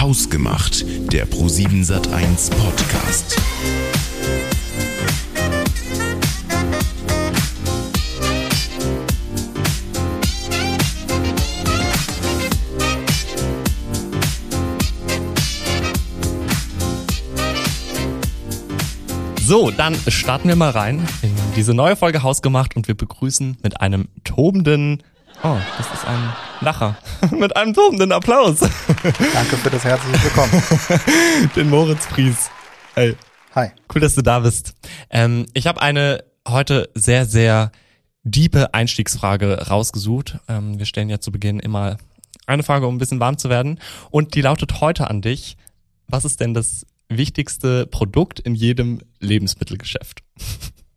Hausgemacht, 0.00 0.86
der 1.12 1.28
Pro7 1.28 1.84
Sat1 1.84 2.50
Podcast. 2.56 3.36
So, 19.44 19.70
dann 19.70 19.94
starten 20.08 20.48
wir 20.48 20.56
mal 20.56 20.70
rein 20.70 21.06
in 21.20 21.30
diese 21.56 21.74
neue 21.74 21.96
Folge 21.96 22.22
Hausgemacht 22.22 22.74
und 22.74 22.88
wir 22.88 22.94
begrüßen 22.94 23.58
mit 23.62 23.82
einem 23.82 24.08
tobenden, 24.24 25.02
oh, 25.42 25.58
das 25.78 25.92
ist 25.92 26.06
ein 26.06 26.32
Lacher, 26.60 26.96
mit 27.30 27.56
einem 27.56 27.74
tobenden 27.74 28.12
Applaus. 28.12 28.60
Danke 29.32 29.56
für 29.56 29.70
das 29.70 29.84
herzliche 29.84 30.22
Willkommen. 30.24 31.50
Den 31.56 31.70
Moritz 31.70 32.06
Pries. 32.06 32.50
Hey. 32.94 33.16
Hi. 33.54 33.70
Cool, 33.92 34.00
dass 34.00 34.14
du 34.14 34.22
da 34.22 34.40
bist. 34.40 34.74
Ähm, 35.10 35.46
ich 35.54 35.66
habe 35.66 35.82
eine 35.82 36.24
heute 36.46 36.88
sehr, 36.94 37.26
sehr 37.26 37.72
diepe 38.22 38.74
Einstiegsfrage 38.74 39.68
rausgesucht. 39.68 40.38
Ähm, 40.48 40.78
wir 40.78 40.86
stellen 40.86 41.08
ja 41.08 41.20
zu 41.20 41.32
Beginn 41.32 41.58
immer 41.58 41.96
eine 42.46 42.62
Frage, 42.62 42.86
um 42.86 42.94
ein 42.94 42.98
bisschen 42.98 43.20
warm 43.20 43.38
zu 43.38 43.48
werden. 43.48 43.80
Und 44.10 44.34
die 44.34 44.42
lautet 44.42 44.80
heute 44.80 45.08
an 45.10 45.22
dich. 45.22 45.56
Was 46.06 46.24
ist 46.24 46.40
denn 46.40 46.54
das 46.54 46.86
wichtigste 47.08 47.86
Produkt 47.86 48.38
in 48.40 48.54
jedem 48.54 49.00
Lebensmittelgeschäft? 49.18 50.22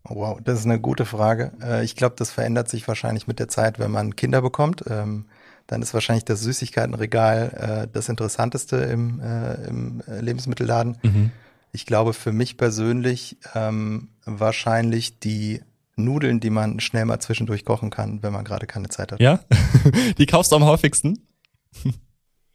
Wow, 0.05 0.39
das 0.43 0.59
ist 0.59 0.65
eine 0.65 0.79
gute 0.79 1.05
Frage. 1.05 1.51
Äh, 1.61 1.83
ich 1.83 1.95
glaube, 1.95 2.15
das 2.17 2.31
verändert 2.31 2.69
sich 2.69 2.87
wahrscheinlich 2.87 3.27
mit 3.27 3.39
der 3.39 3.47
Zeit, 3.47 3.79
wenn 3.79 3.91
man 3.91 4.15
Kinder 4.15 4.41
bekommt. 4.41 4.83
Ähm, 4.89 5.25
dann 5.67 5.81
ist 5.81 5.93
wahrscheinlich 5.93 6.25
das 6.25 6.41
Süßigkeitenregal 6.41 7.85
äh, 7.85 7.91
das 7.91 8.09
Interessanteste 8.09 8.77
im, 8.77 9.21
äh, 9.21 9.53
im 9.67 10.03
Lebensmittelladen. 10.07 10.97
Mhm. 11.03 11.31
Ich 11.71 11.85
glaube 11.85 12.13
für 12.13 12.33
mich 12.33 12.57
persönlich 12.57 13.37
ähm, 13.55 14.09
wahrscheinlich 14.25 15.19
die 15.19 15.61
Nudeln, 15.95 16.39
die 16.39 16.49
man 16.49 16.79
schnell 16.79 17.05
mal 17.05 17.19
zwischendurch 17.19 17.65
kochen 17.65 17.89
kann, 17.89 18.21
wenn 18.23 18.33
man 18.33 18.43
gerade 18.43 18.67
keine 18.67 18.89
Zeit 18.89 19.11
hat. 19.11 19.19
Ja? 19.19 19.39
Die 20.17 20.25
kaufst 20.25 20.51
du 20.51 20.55
am 20.55 20.65
häufigsten? 20.65 21.19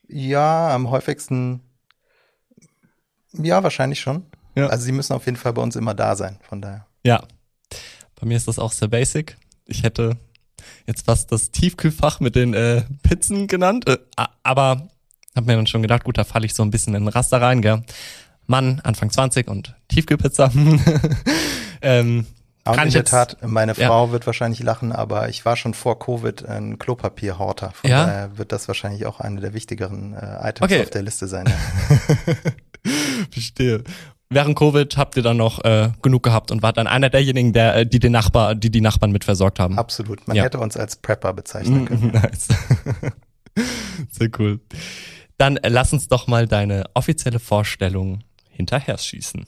Ja, 0.08 0.74
am 0.74 0.90
häufigsten 0.90 1.62
ja, 3.32 3.62
wahrscheinlich 3.62 4.00
schon. 4.00 4.24
Ja. 4.54 4.66
Also 4.68 4.84
sie 4.84 4.92
müssen 4.92 5.12
auf 5.12 5.26
jeden 5.26 5.36
Fall 5.36 5.52
bei 5.52 5.62
uns 5.62 5.76
immer 5.76 5.94
da 5.94 6.16
sein, 6.16 6.38
von 6.42 6.60
daher. 6.60 6.86
Ja. 7.04 7.22
Bei 8.20 8.26
mir 8.26 8.36
ist 8.36 8.48
das 8.48 8.58
auch 8.58 8.72
sehr 8.72 8.88
basic. 8.88 9.36
Ich 9.66 9.82
hätte 9.82 10.16
jetzt 10.86 11.04
fast 11.06 11.30
das 11.32 11.50
Tiefkühlfach 11.50 12.20
mit 12.20 12.34
den 12.34 12.54
äh, 12.54 12.82
Pizzen 13.02 13.46
genannt, 13.46 13.88
äh, 13.88 13.98
aber 14.42 14.88
hab 15.36 15.46
mir 15.46 15.54
dann 15.56 15.66
schon 15.66 15.82
gedacht, 15.82 16.04
gut, 16.04 16.18
da 16.18 16.24
falle 16.24 16.46
ich 16.46 16.54
so 16.54 16.62
ein 16.62 16.70
bisschen 16.70 16.94
in 16.94 17.04
den 17.04 17.08
Raster 17.08 17.40
rein, 17.40 17.62
gell. 17.62 17.82
Mann, 18.46 18.80
Anfang 18.82 19.10
20 19.10 19.46
und 19.48 19.74
Tiefkühlpizza. 19.88 20.50
ähm, 21.82 22.26
Und 22.64 22.74
kann 22.74 22.82
in 22.84 22.88
ich 22.88 22.92
der 22.94 23.00
jetzt, 23.02 23.10
Tat, 23.10 23.36
meine 23.42 23.74
Ja. 23.74 23.88
Frau 23.88 24.10
wird 24.10 24.26
wahrscheinlich 24.26 24.60
lachen, 24.62 24.90
aber 24.90 25.28
ich 25.28 25.44
war 25.44 25.54
schon 25.56 25.74
vor 25.74 25.98
Covid 25.98 26.46
ein 26.46 26.78
Klopapierhorter. 26.78 27.72
Von 27.72 27.90
Ja? 27.90 28.06
daher 28.06 28.38
wird 28.38 28.50
das 28.52 28.66
wahrscheinlich 28.66 29.04
auch 29.06 29.20
eine 29.20 29.40
der 29.42 29.52
wichtigeren 29.54 30.14
äh, 30.14 30.48
Items 30.48 30.72
Okay. 30.72 30.82
auf 30.82 30.90
der 30.90 31.02
Liste 31.02 31.28
sein. 31.28 31.46
Ja. 31.46 32.34
Verstehe. 33.30 33.84
Während 34.30 34.58
Covid 34.58 34.96
habt 34.98 35.16
ihr 35.16 35.22
dann 35.22 35.38
noch 35.38 35.64
äh, 35.64 35.90
genug 36.02 36.22
gehabt 36.22 36.50
und 36.50 36.62
wart 36.62 36.76
dann 36.76 36.86
einer 36.86 37.08
derjenigen, 37.08 37.54
der, 37.54 37.76
äh, 37.76 37.86
die 37.86 37.98
den 37.98 38.12
Nachbar, 38.12 38.54
die 38.54 38.70
die 38.70 38.82
Nachbarn 38.82 39.10
mit 39.10 39.24
versorgt 39.24 39.58
haben. 39.58 39.78
Absolut. 39.78 40.26
Man 40.28 40.36
Ja. 40.36 40.44
hätte 40.44 40.58
uns 40.58 40.76
als 40.76 40.96
Prepper 40.96 41.32
bezeichnen 41.32 41.86
können. 41.86 42.06
Mhm, 42.08 42.10
nice. 42.12 42.48
Sehr 44.10 44.28
cool. 44.38 44.60
Dann 45.38 45.56
äh, 45.56 45.70
lass 45.70 45.94
uns 45.94 46.08
doch 46.08 46.26
mal 46.26 46.46
deine 46.46 46.84
offizielle 46.92 47.38
Vorstellung 47.38 48.22
hinterher 48.50 48.98
schießen. 48.98 49.46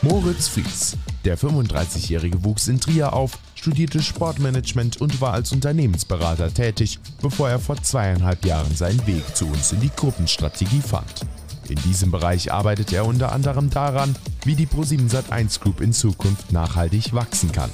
Moritz 0.00 0.48
Fries. 0.48 0.96
Der 1.26 1.36
35-Jährige 1.38 2.44
wuchs 2.44 2.68
in 2.68 2.80
Trier 2.80 3.12
auf, 3.12 3.38
studierte 3.54 4.02
Sportmanagement 4.02 5.00
und 5.02 5.20
war 5.20 5.32
als 5.34 5.52
Unternehmensberater 5.52 6.52
tätig, 6.52 6.98
bevor 7.20 7.48
er 7.50 7.58
vor 7.58 7.76
zweieinhalb 7.82 8.44
Jahren 8.44 8.74
seinen 8.74 9.06
Weg 9.06 9.36
zu 9.36 9.46
uns 9.46 9.72
in 9.72 9.80
die 9.80 9.90
Gruppenstrategie 9.94 10.80
fand. 10.80 11.26
In 11.68 11.76
diesem 11.82 12.10
Bereich 12.10 12.52
arbeitet 12.52 12.92
er 12.92 13.06
unter 13.06 13.32
anderem 13.32 13.70
daran, 13.70 14.14
wie 14.44 14.54
die 14.54 14.66
Pro7 14.66 15.10
Sat1 15.10 15.60
Group 15.60 15.80
in 15.80 15.92
Zukunft 15.92 16.52
nachhaltig 16.52 17.14
wachsen 17.14 17.52
kann. 17.52 17.70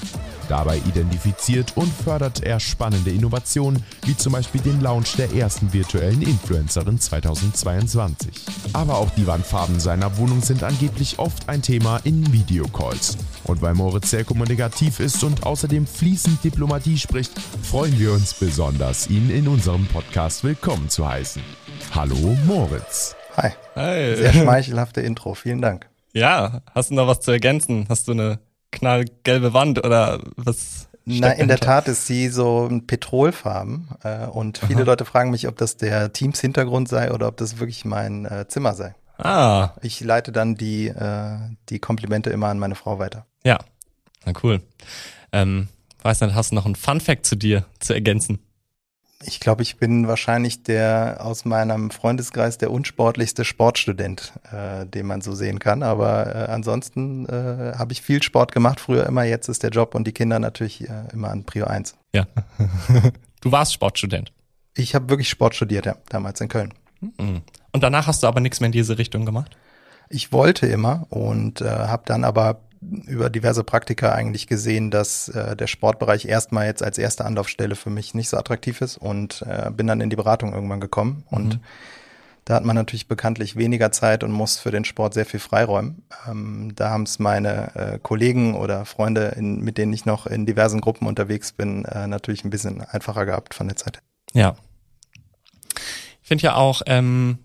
Dabei 0.48 0.78
identifiziert 0.78 1.76
und 1.76 1.92
fördert 1.92 2.42
er 2.42 2.58
spannende 2.58 3.10
Innovationen, 3.10 3.84
wie 4.04 4.16
zum 4.16 4.32
Beispiel 4.32 4.60
den 4.60 4.80
Launch 4.80 5.14
der 5.16 5.32
ersten 5.32 5.72
virtuellen 5.72 6.22
Influencerin 6.22 6.98
2022. 6.98 8.32
Aber 8.72 8.98
auch 8.98 9.10
die 9.10 9.28
Wandfarben 9.28 9.78
seiner 9.78 10.16
Wohnung 10.18 10.42
sind 10.42 10.64
angeblich 10.64 11.20
oft 11.20 11.48
ein 11.48 11.62
Thema 11.62 11.98
in 12.02 12.32
Videocalls. 12.32 13.16
Und 13.44 13.62
weil 13.62 13.74
Moritz 13.74 14.10
sehr 14.10 14.24
kommunikativ 14.24 14.98
ist 14.98 15.22
und 15.22 15.44
außerdem 15.44 15.86
fließend 15.86 16.42
Diplomatie 16.42 16.98
spricht, 16.98 17.32
freuen 17.62 17.96
wir 17.98 18.12
uns 18.12 18.34
besonders, 18.34 19.08
ihn 19.08 19.30
in 19.30 19.46
unserem 19.46 19.86
Podcast 19.86 20.42
willkommen 20.42 20.88
zu 20.88 21.08
heißen. 21.08 21.42
Hallo 21.94 22.36
Moritz. 22.46 23.14
Hi. 23.40 23.52
Hey. 23.74 24.16
Sehr 24.16 24.32
schmeichelhafte 24.32 25.00
Intro. 25.00 25.34
Vielen 25.34 25.62
Dank. 25.62 25.88
Ja, 26.12 26.60
hast 26.74 26.90
du 26.90 26.94
noch 26.94 27.06
was 27.06 27.20
zu 27.20 27.30
ergänzen? 27.30 27.86
Hast 27.88 28.08
du 28.08 28.12
eine 28.12 28.38
knallgelbe 28.72 29.54
Wand 29.54 29.84
oder 29.84 30.20
was? 30.36 30.88
Na, 31.04 31.30
in 31.32 31.48
der? 31.48 31.58
Tat 31.58 31.88
ist 31.88 32.06
sie 32.06 32.28
so 32.28 32.66
ein 32.70 32.86
Petrolfarben 32.86 33.88
äh, 34.04 34.26
und 34.26 34.58
viele 34.58 34.84
Leute 34.84 35.04
fragen 35.04 35.30
mich, 35.30 35.48
ob 35.48 35.56
das 35.56 35.76
der 35.76 36.12
Teams-Hintergrund 36.12 36.88
sei 36.88 37.10
oder 37.12 37.26
ob 37.28 37.36
das 37.36 37.58
wirklich 37.58 37.84
mein 37.84 38.26
äh, 38.26 38.46
Zimmer 38.48 38.74
sei. 38.74 38.94
Ah, 39.18 39.70
Ich 39.82 40.00
leite 40.00 40.32
dann 40.32 40.54
die, 40.56 40.88
äh, 40.88 41.36
die 41.68 41.78
Komplimente 41.78 42.30
immer 42.30 42.48
an 42.48 42.58
meine 42.58 42.74
Frau 42.74 42.98
weiter. 42.98 43.26
ja. 43.44 43.58
Na 44.26 44.34
cool. 44.42 44.60
Ähm, 45.32 45.68
weiß 46.02 46.20
nicht, 46.20 46.34
hast 46.34 46.50
du 46.50 46.54
noch 46.54 46.66
einen 46.66 46.76
Fun-Fact 46.76 47.24
zu 47.24 47.36
dir 47.36 47.64
zu 47.78 47.94
ergänzen? 47.94 48.38
Ich 49.22 49.38
glaube, 49.38 49.62
ich 49.62 49.76
bin 49.76 50.08
wahrscheinlich 50.08 50.62
der 50.62 51.18
aus 51.20 51.44
meinem 51.44 51.90
Freundeskreis 51.90 52.56
der 52.56 52.70
unsportlichste 52.70 53.44
Sportstudent, 53.44 54.32
äh, 54.50 54.86
den 54.86 55.06
man 55.06 55.20
so 55.20 55.34
sehen 55.34 55.58
kann. 55.58 55.82
Aber 55.82 56.34
äh, 56.34 56.50
ansonsten 56.50 57.26
äh, 57.26 57.74
habe 57.76 57.92
ich 57.92 58.00
viel 58.00 58.22
Sport 58.22 58.52
gemacht, 58.52 58.80
früher 58.80 59.04
immer, 59.06 59.24
jetzt 59.24 59.48
ist 59.48 59.62
der 59.62 59.70
Job 59.70 59.94
und 59.94 60.06
die 60.06 60.12
Kinder 60.12 60.38
natürlich 60.38 60.88
äh, 60.88 61.04
immer 61.12 61.28
an 61.30 61.44
Prio 61.44 61.66
1. 61.66 61.96
Ja. 62.14 62.26
du 63.42 63.52
warst 63.52 63.74
Sportstudent. 63.74 64.32
Ich 64.74 64.94
habe 64.94 65.10
wirklich 65.10 65.28
Sport 65.28 65.54
studiert, 65.54 65.84
ja, 65.84 65.96
damals 66.08 66.40
in 66.40 66.48
Köln. 66.48 66.72
Mhm. 67.00 67.42
Und 67.72 67.82
danach 67.82 68.06
hast 68.06 68.22
du 68.22 68.26
aber 68.26 68.40
nichts 68.40 68.60
mehr 68.60 68.66
in 68.66 68.72
diese 68.72 68.96
Richtung 68.96 69.26
gemacht? 69.26 69.56
Ich 70.08 70.32
wollte 70.32 70.66
immer 70.66 71.06
und 71.10 71.60
äh, 71.60 71.68
habe 71.68 72.02
dann 72.06 72.24
aber 72.24 72.62
über 72.80 73.28
diverse 73.28 73.62
Praktika 73.62 74.12
eigentlich 74.12 74.46
gesehen, 74.46 74.90
dass 74.90 75.28
äh, 75.28 75.54
der 75.54 75.66
Sportbereich 75.66 76.24
erstmal 76.24 76.66
jetzt 76.66 76.82
als 76.82 76.96
erste 76.96 77.24
Anlaufstelle 77.24 77.76
für 77.76 77.90
mich 77.90 78.14
nicht 78.14 78.28
so 78.30 78.38
attraktiv 78.38 78.80
ist 78.80 78.96
und 78.96 79.42
äh, 79.42 79.70
bin 79.70 79.86
dann 79.86 80.00
in 80.00 80.08
die 80.10 80.16
Beratung 80.16 80.54
irgendwann 80.54 80.80
gekommen 80.80 81.24
und 81.30 81.54
Mhm. 81.56 81.60
da 82.46 82.54
hat 82.54 82.64
man 82.64 82.74
natürlich 82.76 83.06
bekanntlich 83.06 83.54
weniger 83.56 83.92
Zeit 83.92 84.24
und 84.24 84.32
muss 84.32 84.58
für 84.58 84.70
den 84.70 84.84
Sport 84.86 85.12
sehr 85.12 85.26
viel 85.26 85.40
freiräumen. 85.40 86.02
Ähm, 86.26 86.72
da 86.74 86.88
haben 86.88 87.02
es 87.02 87.18
meine 87.18 87.74
äh, 87.74 87.98
Kollegen 88.02 88.54
oder 88.54 88.86
Freunde, 88.86 89.34
in, 89.36 89.60
mit 89.60 89.76
denen 89.76 89.92
ich 89.92 90.06
noch 90.06 90.26
in 90.26 90.46
diversen 90.46 90.80
Gruppen 90.80 91.06
unterwegs 91.06 91.52
bin, 91.52 91.84
äh, 91.84 92.06
natürlich 92.06 92.44
ein 92.44 92.50
bisschen 92.50 92.80
einfacher 92.80 93.26
gehabt 93.26 93.52
von 93.52 93.68
der 93.68 93.76
Zeit. 93.76 94.00
Ja. 94.32 94.56
Ich 96.22 96.28
finde 96.28 96.44
ja 96.44 96.54
auch 96.54 96.80
ähm, 96.86 97.38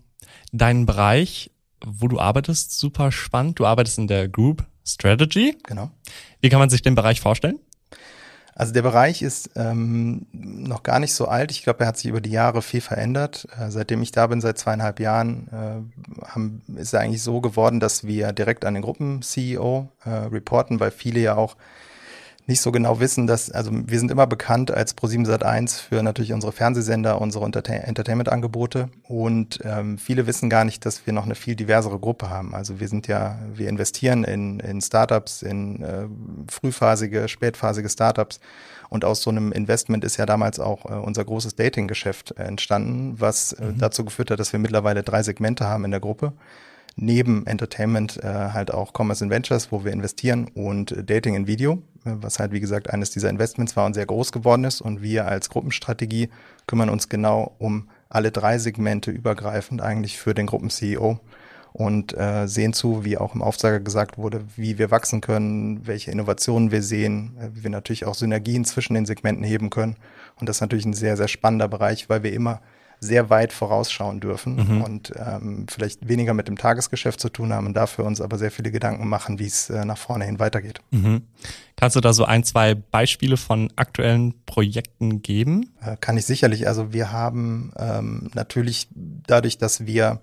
deinen 0.52 0.86
Bereich, 0.86 1.50
wo 1.84 2.08
du 2.08 2.18
arbeitest, 2.18 2.78
super 2.78 3.12
spannend. 3.12 3.58
Du 3.58 3.66
arbeitest 3.66 3.98
in 3.98 4.08
der 4.08 4.28
Group 4.28 4.64
Strategy. 4.84 5.56
Genau. 5.64 5.90
Wie 6.40 6.48
kann 6.48 6.60
man 6.60 6.70
sich 6.70 6.82
den 6.82 6.94
Bereich 6.94 7.20
vorstellen? 7.20 7.58
Also 8.54 8.72
der 8.72 8.80
Bereich 8.80 9.20
ist 9.20 9.50
ähm, 9.54 10.26
noch 10.32 10.82
gar 10.82 10.98
nicht 10.98 11.12
so 11.12 11.28
alt. 11.28 11.50
Ich 11.50 11.62
glaube, 11.62 11.80
er 11.80 11.88
hat 11.88 11.98
sich 11.98 12.06
über 12.06 12.22
die 12.22 12.30
Jahre 12.30 12.62
viel 12.62 12.80
verändert. 12.80 13.46
Äh, 13.60 13.70
seitdem 13.70 14.00
ich 14.00 14.12
da 14.12 14.26
bin, 14.28 14.40
seit 14.40 14.56
zweieinhalb 14.56 14.98
Jahren, 14.98 15.48
äh, 15.48 16.26
haben, 16.26 16.62
ist 16.74 16.94
er 16.94 17.00
eigentlich 17.00 17.22
so 17.22 17.42
geworden, 17.42 17.80
dass 17.80 18.04
wir 18.04 18.32
direkt 18.32 18.64
an 18.64 18.72
den 18.72 18.82
Gruppen-CEO 18.82 19.90
äh, 20.06 20.10
reporten, 20.10 20.80
weil 20.80 20.90
viele 20.90 21.20
ja 21.20 21.36
auch 21.36 21.56
nicht 22.46 22.60
so 22.60 22.70
genau 22.70 23.00
wissen, 23.00 23.26
dass, 23.26 23.50
also 23.50 23.72
wir 23.72 23.98
sind 23.98 24.10
immer 24.10 24.26
bekannt 24.28 24.70
als 24.70 24.96
Pro7 24.96 25.26
Sat1 25.26 25.80
für 25.80 26.02
natürlich 26.02 26.32
unsere 26.32 26.52
Fernsehsender, 26.52 27.20
unsere 27.20 27.44
Entertain 27.44 27.80
Entertainment-Angebote. 27.80 28.88
Und 29.02 29.58
ähm, 29.64 29.98
viele 29.98 30.28
wissen 30.28 30.48
gar 30.48 30.64
nicht, 30.64 30.86
dass 30.86 31.06
wir 31.06 31.12
noch 31.12 31.24
eine 31.24 31.34
viel 31.34 31.56
diversere 31.56 31.98
Gruppe 31.98 32.30
haben. 32.30 32.54
Also 32.54 32.78
wir 32.78 32.86
sind 32.88 33.08
ja, 33.08 33.38
wir 33.52 33.68
investieren 33.68 34.22
in, 34.22 34.60
in 34.60 34.80
Startups, 34.80 35.42
in 35.42 35.82
äh, 35.82 36.06
frühphasige, 36.48 37.26
spätphasige 37.26 37.88
Startups. 37.88 38.38
Und 38.88 39.04
aus 39.04 39.22
so 39.22 39.30
einem 39.30 39.50
Investment 39.50 40.04
ist 40.04 40.16
ja 40.16 40.26
damals 40.26 40.60
auch 40.60 40.84
äh, 40.84 40.94
unser 40.94 41.24
großes 41.24 41.56
Dating-Geschäft 41.56 42.34
äh, 42.38 42.44
entstanden, 42.44 43.16
was 43.18 43.54
äh, 43.54 43.72
dazu 43.76 44.04
geführt 44.04 44.30
hat, 44.30 44.38
dass 44.38 44.52
wir 44.52 44.60
mittlerweile 44.60 45.02
drei 45.02 45.24
Segmente 45.24 45.66
haben 45.66 45.84
in 45.84 45.90
der 45.90 46.00
Gruppe 46.00 46.32
neben 46.96 47.46
Entertainment 47.46 48.22
äh, 48.22 48.26
halt 48.26 48.72
auch 48.72 48.92
Commerce 48.98 49.22
and 49.22 49.30
Ventures, 49.30 49.70
wo 49.70 49.84
wir 49.84 49.92
investieren 49.92 50.48
und 50.54 50.94
Dating 51.08 51.34
in 51.34 51.46
Video, 51.46 51.82
äh, 52.04 52.12
was 52.20 52.38
halt 52.38 52.52
wie 52.52 52.60
gesagt 52.60 52.90
eines 52.90 53.10
dieser 53.10 53.28
Investments 53.28 53.76
war 53.76 53.84
und 53.84 53.94
sehr 53.94 54.06
groß 54.06 54.32
geworden 54.32 54.64
ist. 54.64 54.80
Und 54.80 55.02
wir 55.02 55.26
als 55.26 55.50
Gruppenstrategie 55.50 56.30
kümmern 56.66 56.88
uns 56.88 57.08
genau 57.08 57.54
um 57.58 57.88
alle 58.08 58.32
drei 58.32 58.58
Segmente 58.58 59.10
übergreifend 59.10 59.82
eigentlich 59.82 60.18
für 60.18 60.32
den 60.32 60.46
Gruppen-CEO 60.46 61.20
und 61.74 62.16
äh, 62.16 62.46
sehen 62.46 62.72
zu, 62.72 63.04
wie 63.04 63.18
auch 63.18 63.34
im 63.34 63.42
Aufsager 63.42 63.80
gesagt 63.80 64.16
wurde, 64.16 64.46
wie 64.56 64.78
wir 64.78 64.90
wachsen 64.90 65.20
können, 65.20 65.86
welche 65.86 66.10
Innovationen 66.10 66.70
wir 66.70 66.82
sehen, 66.82 67.36
äh, 67.38 67.50
wie 67.54 67.64
wir 67.64 67.70
natürlich 67.70 68.06
auch 68.06 68.14
Synergien 68.14 68.64
zwischen 68.64 68.94
den 68.94 69.04
Segmenten 69.04 69.44
heben 69.44 69.68
können. 69.68 69.96
Und 70.40 70.48
das 70.48 70.56
ist 70.56 70.60
natürlich 70.62 70.86
ein 70.86 70.94
sehr, 70.94 71.18
sehr 71.18 71.28
spannender 71.28 71.68
Bereich, 71.68 72.08
weil 72.08 72.22
wir 72.22 72.32
immer 72.32 72.62
sehr 73.00 73.30
weit 73.30 73.52
vorausschauen 73.52 74.20
dürfen 74.20 74.56
mhm. 74.56 74.82
und 74.82 75.12
ähm, 75.16 75.66
vielleicht 75.68 76.08
weniger 76.08 76.34
mit 76.34 76.48
dem 76.48 76.56
Tagesgeschäft 76.56 77.20
zu 77.20 77.28
tun 77.28 77.52
haben 77.52 77.66
und 77.66 77.74
dafür 77.74 78.04
uns 78.04 78.20
aber 78.20 78.38
sehr 78.38 78.50
viele 78.50 78.70
Gedanken 78.70 79.08
machen, 79.08 79.38
wie 79.38 79.46
es 79.46 79.70
äh, 79.70 79.84
nach 79.84 79.98
vorne 79.98 80.24
hin 80.24 80.38
weitergeht. 80.38 80.80
Mhm. 80.90 81.22
Kannst 81.76 81.96
du 81.96 82.00
da 82.00 82.12
so 82.12 82.24
ein, 82.24 82.42
zwei 82.44 82.74
Beispiele 82.74 83.36
von 83.36 83.72
aktuellen 83.76 84.34
Projekten 84.46 85.22
geben? 85.22 85.74
Äh, 85.82 85.96
kann 86.00 86.16
ich 86.16 86.26
sicherlich. 86.26 86.66
Also 86.66 86.92
wir 86.92 87.12
haben 87.12 87.72
ähm, 87.78 88.30
natürlich 88.34 88.88
dadurch, 88.94 89.58
dass 89.58 89.84
wir 89.86 90.20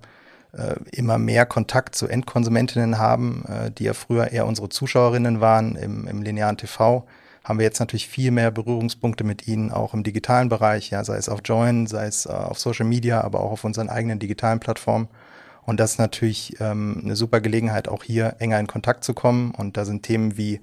äh, 0.53 0.75
immer 0.91 1.17
mehr 1.17 1.45
Kontakt 1.45 1.95
zu 1.95 2.07
Endkonsumentinnen 2.07 2.97
haben, 2.97 3.45
äh, 3.47 3.71
die 3.71 3.85
ja 3.85 3.93
früher 3.93 4.31
eher 4.31 4.45
unsere 4.45 4.69
Zuschauerinnen 4.69 5.41
waren 5.41 5.75
im, 5.75 6.07
im 6.07 6.21
linearen 6.21 6.57
TV, 6.57 7.07
haben 7.43 7.59
wir 7.59 7.65
jetzt 7.65 7.79
natürlich 7.79 8.07
viel 8.07 8.31
mehr 8.31 8.51
Berührungspunkte 8.51 9.23
mit 9.23 9.47
ihnen, 9.47 9.71
auch 9.71 9.93
im 9.93 10.03
digitalen 10.03 10.49
Bereich, 10.49 10.89
ja, 10.91 11.03
sei 11.03 11.17
es 11.17 11.29
auf 11.29 11.41
Join, 11.43 11.87
sei 11.87 12.05
es 12.05 12.25
äh, 12.25 12.29
auf 12.29 12.59
Social 12.59 12.85
Media, 12.85 13.21
aber 13.21 13.41
auch 13.41 13.51
auf 13.51 13.63
unseren 13.63 13.89
eigenen 13.89 14.19
digitalen 14.19 14.59
Plattformen. 14.59 15.09
Und 15.65 15.79
das 15.79 15.91
ist 15.91 15.99
natürlich 15.99 16.59
ähm, 16.59 17.01
eine 17.03 17.15
super 17.15 17.41
Gelegenheit, 17.41 17.87
auch 17.87 18.03
hier 18.03 18.35
enger 18.39 18.59
in 18.59 18.67
Kontakt 18.67 19.03
zu 19.03 19.13
kommen. 19.13 19.51
Und 19.51 19.77
da 19.77 19.85
sind 19.85 20.03
Themen 20.03 20.37
wie 20.37 20.61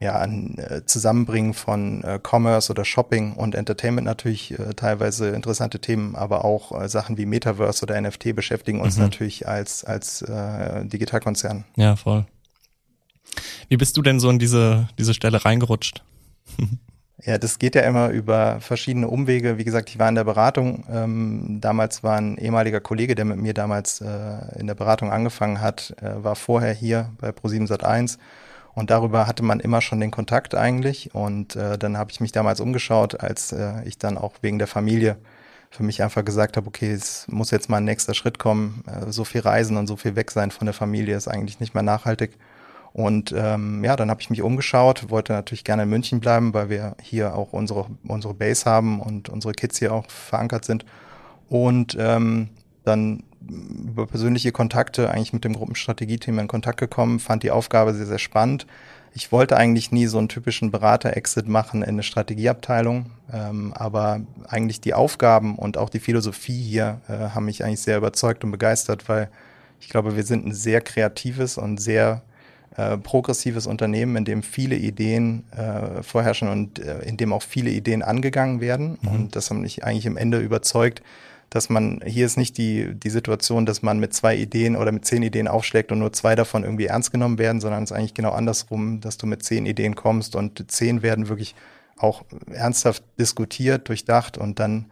ja, 0.00 0.18
ein 0.18 0.56
äh, 0.58 0.84
Zusammenbringen 0.86 1.52
von 1.52 2.02
äh, 2.04 2.18
Commerce 2.22 2.72
oder 2.72 2.84
Shopping 2.84 3.34
und 3.34 3.54
Entertainment 3.54 4.06
natürlich 4.06 4.58
äh, 4.58 4.72
teilweise 4.74 5.28
interessante 5.28 5.78
Themen, 5.78 6.16
aber 6.16 6.44
auch 6.44 6.80
äh, 6.80 6.88
Sachen 6.88 7.18
wie 7.18 7.26
Metaverse 7.26 7.82
oder 7.82 8.00
NFT 8.00 8.34
beschäftigen 8.34 8.80
uns 8.80 8.96
mhm. 8.96 9.04
natürlich 9.04 9.46
als, 9.46 9.84
als 9.84 10.22
äh, 10.22 10.86
Digitalkonzern. 10.86 11.64
Ja, 11.76 11.96
voll. 11.96 12.24
Wie 13.68 13.76
bist 13.76 13.96
du 13.96 14.02
denn 14.02 14.20
so 14.20 14.30
in 14.30 14.38
diese, 14.38 14.88
diese 14.98 15.14
Stelle 15.14 15.44
reingerutscht? 15.44 16.02
Ja, 17.22 17.36
das 17.36 17.58
geht 17.58 17.74
ja 17.74 17.82
immer 17.82 18.08
über 18.08 18.60
verschiedene 18.60 19.06
Umwege. 19.06 19.58
Wie 19.58 19.64
gesagt, 19.64 19.90
ich 19.90 19.98
war 19.98 20.08
in 20.08 20.14
der 20.14 20.24
Beratung. 20.24 20.86
Ähm, 20.90 21.58
damals 21.60 22.02
war 22.02 22.16
ein 22.16 22.38
ehemaliger 22.38 22.80
Kollege, 22.80 23.14
der 23.14 23.26
mit 23.26 23.36
mir 23.36 23.52
damals 23.52 24.00
äh, 24.00 24.58
in 24.58 24.66
der 24.66 24.74
Beratung 24.74 25.12
angefangen 25.12 25.60
hat, 25.60 25.94
äh, 26.00 26.24
war 26.24 26.34
vorher 26.34 26.72
hier 26.72 27.10
bei 27.18 27.28
Pro7 27.28 27.68
Sat1 27.68 28.16
und 28.74 28.90
darüber 28.90 29.26
hatte 29.26 29.42
man 29.42 29.60
immer 29.60 29.82
schon 29.82 30.00
den 30.00 30.10
Kontakt 30.10 30.54
eigentlich. 30.54 31.14
Und 31.14 31.56
äh, 31.56 31.76
dann 31.76 31.98
habe 31.98 32.10
ich 32.10 32.20
mich 32.20 32.32
damals 32.32 32.60
umgeschaut, 32.60 33.20
als 33.20 33.52
äh, 33.52 33.84
ich 33.84 33.98
dann 33.98 34.16
auch 34.16 34.34
wegen 34.40 34.58
der 34.58 34.68
Familie 34.68 35.18
für 35.70 35.82
mich 35.82 36.02
einfach 36.02 36.24
gesagt 36.24 36.56
habe, 36.56 36.66
okay, 36.66 36.90
es 36.90 37.26
muss 37.28 37.50
jetzt 37.50 37.68
mal 37.68 37.76
ein 37.76 37.84
nächster 37.84 38.14
Schritt 38.14 38.38
kommen. 38.38 38.82
Äh, 38.86 39.12
so 39.12 39.24
viel 39.24 39.42
Reisen 39.42 39.76
und 39.76 39.86
so 39.86 39.96
viel 39.96 40.16
weg 40.16 40.30
sein 40.30 40.50
von 40.50 40.66
der 40.66 40.74
Familie 40.74 41.16
ist 41.16 41.28
eigentlich 41.28 41.60
nicht 41.60 41.74
mehr 41.74 41.82
nachhaltig. 41.82 42.38
Und 42.92 43.32
ähm, 43.36 43.84
ja, 43.84 43.94
dann 43.96 44.10
habe 44.10 44.20
ich 44.20 44.30
mich 44.30 44.42
umgeschaut, 44.42 45.10
wollte 45.10 45.32
natürlich 45.32 45.64
gerne 45.64 45.84
in 45.84 45.90
München 45.90 46.20
bleiben, 46.20 46.52
weil 46.54 46.70
wir 46.70 46.96
hier 47.00 47.34
auch 47.34 47.52
unsere, 47.52 47.86
unsere 48.06 48.34
Base 48.34 48.64
haben 48.64 49.00
und 49.00 49.28
unsere 49.28 49.52
Kids 49.52 49.78
hier 49.78 49.92
auch 49.92 50.10
verankert 50.10 50.64
sind. 50.64 50.84
Und 51.48 51.96
ähm, 51.98 52.48
dann 52.84 53.22
über 53.48 54.06
persönliche 54.06 54.52
Kontakte 54.52 55.10
eigentlich 55.10 55.32
mit 55.32 55.44
dem 55.44 55.54
Gruppenstrategieteam 55.54 56.38
in 56.38 56.48
Kontakt 56.48 56.78
gekommen, 56.78 57.20
fand 57.20 57.42
die 57.42 57.50
Aufgabe 57.50 57.94
sehr, 57.94 58.06
sehr 58.06 58.18
spannend. 58.18 58.66
Ich 59.12 59.32
wollte 59.32 59.56
eigentlich 59.56 59.90
nie 59.90 60.06
so 60.06 60.18
einen 60.18 60.28
typischen 60.28 60.70
Berater-Exit 60.70 61.48
machen 61.48 61.82
in 61.82 61.88
eine 61.88 62.02
Strategieabteilung, 62.02 63.06
ähm, 63.32 63.72
aber 63.74 64.20
eigentlich 64.46 64.80
die 64.80 64.94
Aufgaben 64.94 65.56
und 65.56 65.78
auch 65.78 65.90
die 65.90 65.98
Philosophie 65.98 66.60
hier 66.60 67.00
äh, 67.08 67.30
haben 67.30 67.46
mich 67.46 67.64
eigentlich 67.64 67.80
sehr 67.80 67.96
überzeugt 67.96 68.44
und 68.44 68.52
begeistert, 68.52 69.08
weil 69.08 69.28
ich 69.80 69.88
glaube, 69.88 70.14
wir 70.14 70.22
sind 70.22 70.46
ein 70.46 70.52
sehr 70.52 70.80
kreatives 70.80 71.58
und 71.58 71.80
sehr 71.80 72.22
äh, 72.80 72.96
progressives 72.96 73.66
Unternehmen, 73.66 74.16
in 74.16 74.24
dem 74.24 74.42
viele 74.42 74.76
Ideen 74.76 75.44
äh, 75.52 76.02
vorherrschen 76.02 76.48
und 76.48 76.78
äh, 76.78 77.00
in 77.00 77.16
dem 77.16 77.32
auch 77.32 77.42
viele 77.42 77.70
Ideen 77.70 78.02
angegangen 78.02 78.60
werden. 78.60 78.98
Mhm. 79.02 79.08
Und 79.08 79.36
das 79.36 79.50
hat 79.50 79.58
mich 79.58 79.84
eigentlich 79.84 80.06
im 80.06 80.16
Ende 80.16 80.38
überzeugt, 80.38 81.02
dass 81.50 81.68
man, 81.68 82.00
hier 82.06 82.24
ist 82.24 82.38
nicht 82.38 82.56
die, 82.56 82.94
die 82.94 83.10
Situation, 83.10 83.66
dass 83.66 83.82
man 83.82 83.98
mit 83.98 84.14
zwei 84.14 84.36
Ideen 84.36 84.76
oder 84.76 84.92
mit 84.92 85.04
zehn 85.04 85.22
Ideen 85.22 85.48
aufschlägt 85.48 85.92
und 85.92 85.98
nur 85.98 86.12
zwei 86.12 86.36
davon 86.36 86.64
irgendwie 86.64 86.86
ernst 86.86 87.10
genommen 87.10 87.38
werden, 87.38 87.60
sondern 87.60 87.82
es 87.82 87.90
ist 87.90 87.96
eigentlich 87.96 88.14
genau 88.14 88.30
andersrum, 88.30 89.00
dass 89.00 89.18
du 89.18 89.26
mit 89.26 89.42
zehn 89.42 89.66
Ideen 89.66 89.96
kommst 89.96 90.36
und 90.36 90.70
zehn 90.70 91.02
werden 91.02 91.28
wirklich 91.28 91.54
auch 91.98 92.24
ernsthaft 92.50 93.02
diskutiert, 93.18 93.88
durchdacht 93.88 94.38
und 94.38 94.58
dann 94.58 94.86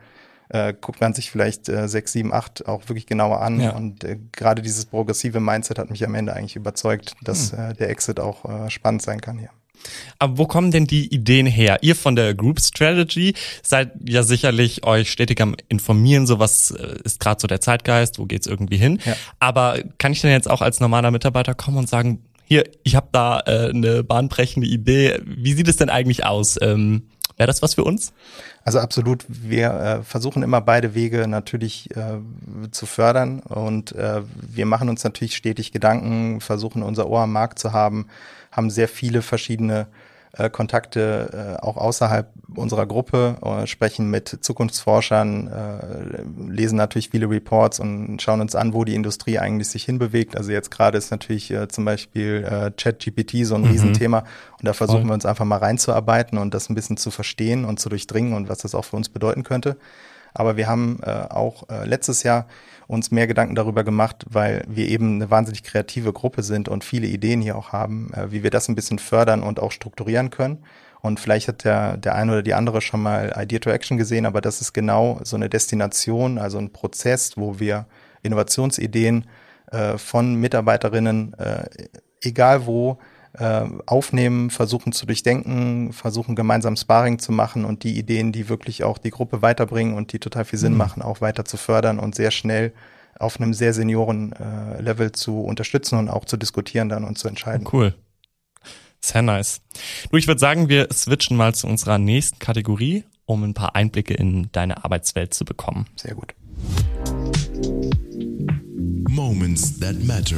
äh, 0.48 0.74
guckt 0.78 1.00
man 1.00 1.14
sich 1.14 1.30
vielleicht 1.30 1.68
äh, 1.68 1.88
sechs, 1.88 2.12
sieben, 2.12 2.32
acht 2.32 2.66
auch 2.66 2.88
wirklich 2.88 3.06
genauer 3.06 3.40
an. 3.40 3.60
Ja. 3.60 3.76
Und 3.76 4.04
äh, 4.04 4.18
gerade 4.32 4.62
dieses 4.62 4.86
progressive 4.86 5.40
Mindset 5.40 5.78
hat 5.78 5.90
mich 5.90 6.04
am 6.04 6.14
Ende 6.14 6.34
eigentlich 6.34 6.56
überzeugt, 6.56 7.14
dass 7.22 7.52
hm. 7.52 7.58
äh, 7.58 7.74
der 7.74 7.90
Exit 7.90 8.20
auch 8.20 8.44
äh, 8.44 8.70
spannend 8.70 9.02
sein 9.02 9.20
kann 9.20 9.38
hier. 9.38 9.50
Aber 10.18 10.38
wo 10.38 10.46
kommen 10.46 10.70
denn 10.70 10.86
die 10.86 11.12
Ideen 11.14 11.46
her? 11.46 11.78
Ihr 11.82 11.94
von 11.94 12.16
der 12.16 12.34
Group 12.34 12.60
Strategy 12.60 13.34
seid 13.62 13.92
ja 14.04 14.22
sicherlich 14.22 14.84
euch 14.84 15.10
stetig 15.10 15.40
am 15.40 15.54
informieren, 15.68 16.26
so 16.26 16.38
was 16.38 16.72
äh, 16.72 16.96
ist 17.04 17.20
gerade 17.20 17.40
so 17.40 17.46
der 17.46 17.60
Zeitgeist, 17.60 18.18
wo 18.18 18.26
geht's 18.26 18.46
irgendwie 18.46 18.76
hin. 18.76 19.00
Ja. 19.04 19.16
Aber 19.38 19.78
kann 19.98 20.12
ich 20.12 20.20
denn 20.20 20.30
jetzt 20.30 20.50
auch 20.50 20.62
als 20.62 20.80
normaler 20.80 21.10
Mitarbeiter 21.10 21.54
kommen 21.54 21.78
und 21.78 21.88
sagen, 21.88 22.24
hier, 22.44 22.64
ich 22.82 22.96
habe 22.96 23.08
da 23.12 23.40
äh, 23.40 23.70
eine 23.70 24.02
bahnbrechende 24.02 24.66
Idee. 24.66 25.20
Wie 25.24 25.52
sieht 25.52 25.68
es 25.68 25.76
denn 25.76 25.90
eigentlich 25.90 26.24
aus? 26.24 26.56
Ähm, 26.62 27.08
Wäre 27.38 27.46
das 27.46 27.62
was 27.62 27.75
für 27.75 27.85
uns? 27.85 28.12
Also 28.64 28.81
absolut. 28.81 29.25
Wir 29.29 29.70
äh, 29.70 30.02
versuchen 30.02 30.43
immer 30.43 30.61
beide 30.61 30.94
Wege 30.94 31.29
natürlich 31.29 31.88
äh, 31.96 32.19
zu 32.73 32.85
fördern 32.85 33.40
und 33.40 33.93
äh, 33.93 34.23
wir 34.35 34.67
machen 34.67 34.88
uns 34.88 35.05
natürlich 35.05 35.37
stetig 35.37 35.70
Gedanken, 35.70 36.40
versuchen 36.40 36.82
unser 36.82 37.08
Ohr 37.08 37.23
am 37.23 37.32
Markt 37.32 37.61
zu 37.61 37.73
haben, 37.73 38.08
haben 38.50 38.70
sehr 38.70 38.88
viele 38.88 39.23
verschiedene 39.23 39.87
äh, 40.38 40.49
Kontakte 40.50 41.56
äh, 41.61 41.62
auch 41.64 41.76
außerhalb 41.76 42.32
unserer 42.55 42.87
Gruppe, 42.87 43.37
äh, 43.43 43.67
sprechen 43.67 44.08
mit 44.08 44.38
Zukunftsforschern, 44.40 45.49
äh, 45.49 46.50
lesen 46.50 46.76
natürlich 46.76 47.11
viele 47.11 47.29
Reports 47.29 47.81
und 47.81 48.23
schauen 48.23 48.40
uns 48.40 48.55
an, 48.55 48.73
wo 48.73 48.85
die 48.85 48.94
Industrie 48.94 49.38
eigentlich 49.38 49.69
sich 49.69 49.85
hinbewegt. 49.85 50.37
Also 50.37 50.52
jetzt 50.52 50.70
gerade 50.70 50.96
ist 50.96 51.11
natürlich 51.11 51.50
äh, 51.50 51.69
zum 51.69 51.85
Beispiel 51.85 52.46
äh, 52.49 52.70
ChatGPT 52.70 53.44
so 53.44 53.56
ein 53.56 53.62
mhm. 53.62 53.70
Riesenthema 53.70 54.19
und 54.19 54.64
da 54.64 54.73
versuchen 54.73 55.00
Voll. 55.00 55.11
wir 55.11 55.14
uns 55.14 55.26
einfach 55.26 55.44
mal 55.44 55.58
reinzuarbeiten 55.58 56.38
und 56.38 56.55
das 56.55 56.70
ein 56.70 56.75
bisschen 56.75 56.96
zu 56.96 57.11
verstehen 57.11 57.64
und 57.64 57.81
zu 57.81 57.88
durchdringen 57.88 58.35
und 58.35 58.49
was 58.49 58.58
das 58.58 58.75
auch 58.75 58.85
für 58.85 58.96
uns 58.96 59.08
bedeuten 59.08 59.43
könnte. 59.43 59.76
Aber 60.38 60.56
wir 60.56 60.69
haben 60.69 61.00
äh, 61.02 61.11
auch 61.11 61.69
äh, 61.69 61.85
letztes 61.85 62.23
Jahr 62.23 62.46
uns 62.87 63.11
mehr 63.11 63.26
Gedanken 63.26 63.56
darüber 63.56 63.82
gemacht, 63.82 64.25
weil 64.31 64.64
wir 64.69 64.88
eben 64.88 65.16
eine 65.16 65.30
wahnsinnig 65.30 65.64
kreative 65.64 66.12
Gruppe 66.12 66.45
sind 66.45 66.68
und 66.68 66.85
viele 66.85 67.09
Ideen 67.09 67.40
hier 67.40 67.57
auch 67.57 67.73
haben, 67.73 68.12
äh, 68.14 68.30
wie 68.30 68.45
wir 68.45 68.50
das 68.50 68.68
ein 68.68 68.76
bisschen 68.76 69.00
fördern 69.00 69.42
und 69.42 69.59
auch 69.59 69.73
strukturieren 69.73 70.30
können. 70.30 70.64
Und 71.00 71.18
vielleicht 71.18 71.49
hat 71.49 71.64
der, 71.64 71.97
der 71.97 72.14
eine 72.14 72.33
oder 72.33 72.42
die 72.42 72.54
andere 72.54 72.80
schon 72.80 73.02
mal 73.02 73.35
Idea 73.37 73.59
to 73.59 73.71
Action 73.71 73.99
gesehen, 73.99 74.26
aber 74.26 74.40
das 74.40 74.61
ist 74.61 74.73
genau 74.73 75.21
so 75.25 75.35
eine 75.35 75.49
Destination, 75.49 76.38
also 76.38 76.59
ein 76.59 76.73
Prozess, 76.73 77.37
wo 77.37 77.59
wir 77.59 77.87
Innovationsideen 78.23 79.26
äh, 79.73 79.99
von 79.99 80.37
Mitarbeiterinnen, 80.37 81.35
äh, 81.35 81.68
egal 82.23 82.66
wo, 82.66 82.99
äh, 83.38 83.66
aufnehmen, 83.87 84.50
versuchen 84.50 84.92
zu 84.92 85.07
durchdenken, 85.07 85.92
versuchen 85.92 86.35
gemeinsam 86.35 86.76
Sparring 86.76 87.18
zu 87.18 87.33
machen 87.33 87.64
und 87.64 87.85
die 87.85 87.99
Ideen, 87.99 88.33
die 88.33 88.49
wirklich 88.49 88.85
auch 88.85 88.99
die 88.99 89.11
Gruppe 89.11 89.42
weiterbringen 89.42 89.95
und 89.95 90.12
die 90.12 90.18
total 90.18 90.45
viel 90.45 90.59
Sinn 90.59 90.73
mhm. 90.73 90.78
machen, 90.78 91.02
auch 91.02 91.21
weiter 91.21 91.45
zu 91.45 91.57
fördern 91.57 91.99
und 91.99 92.14
sehr 92.14 92.30
schnell 92.30 92.73
auf 93.18 93.40
einem 93.40 93.54
sehr 93.54 93.75
Senioren-Level 93.75 95.09
äh, 95.09 95.12
zu 95.12 95.40
unterstützen 95.40 95.99
und 95.99 96.09
auch 96.09 96.25
zu 96.25 96.37
diskutieren 96.37 96.88
dann 96.88 97.04
und 97.04 97.18
zu 97.18 97.28
entscheiden. 97.28 97.66
Cool. 97.73 97.95
Sehr 99.00 99.23
nice. 99.23 99.61
Du, 100.11 100.16
ich 100.16 100.26
würde 100.26 100.40
sagen, 100.40 100.68
wir 100.68 100.88
switchen 100.92 101.37
mal 101.37 101.54
zu 101.54 101.66
unserer 101.66 101.99
nächsten 101.99 102.38
Kategorie, 102.38 103.04
um 103.26 103.45
ein 103.45 103.54
paar 103.54 103.76
Einblicke 103.76 104.14
in 104.14 104.50
deine 104.52 104.85
Arbeitswelt 104.85 105.35
zu 105.35 105.45
bekommen. 105.45 105.87
Sehr 105.97 106.14
gut. 106.14 106.35
Moments 109.09 109.78
that 109.78 110.04
matter. 110.04 110.37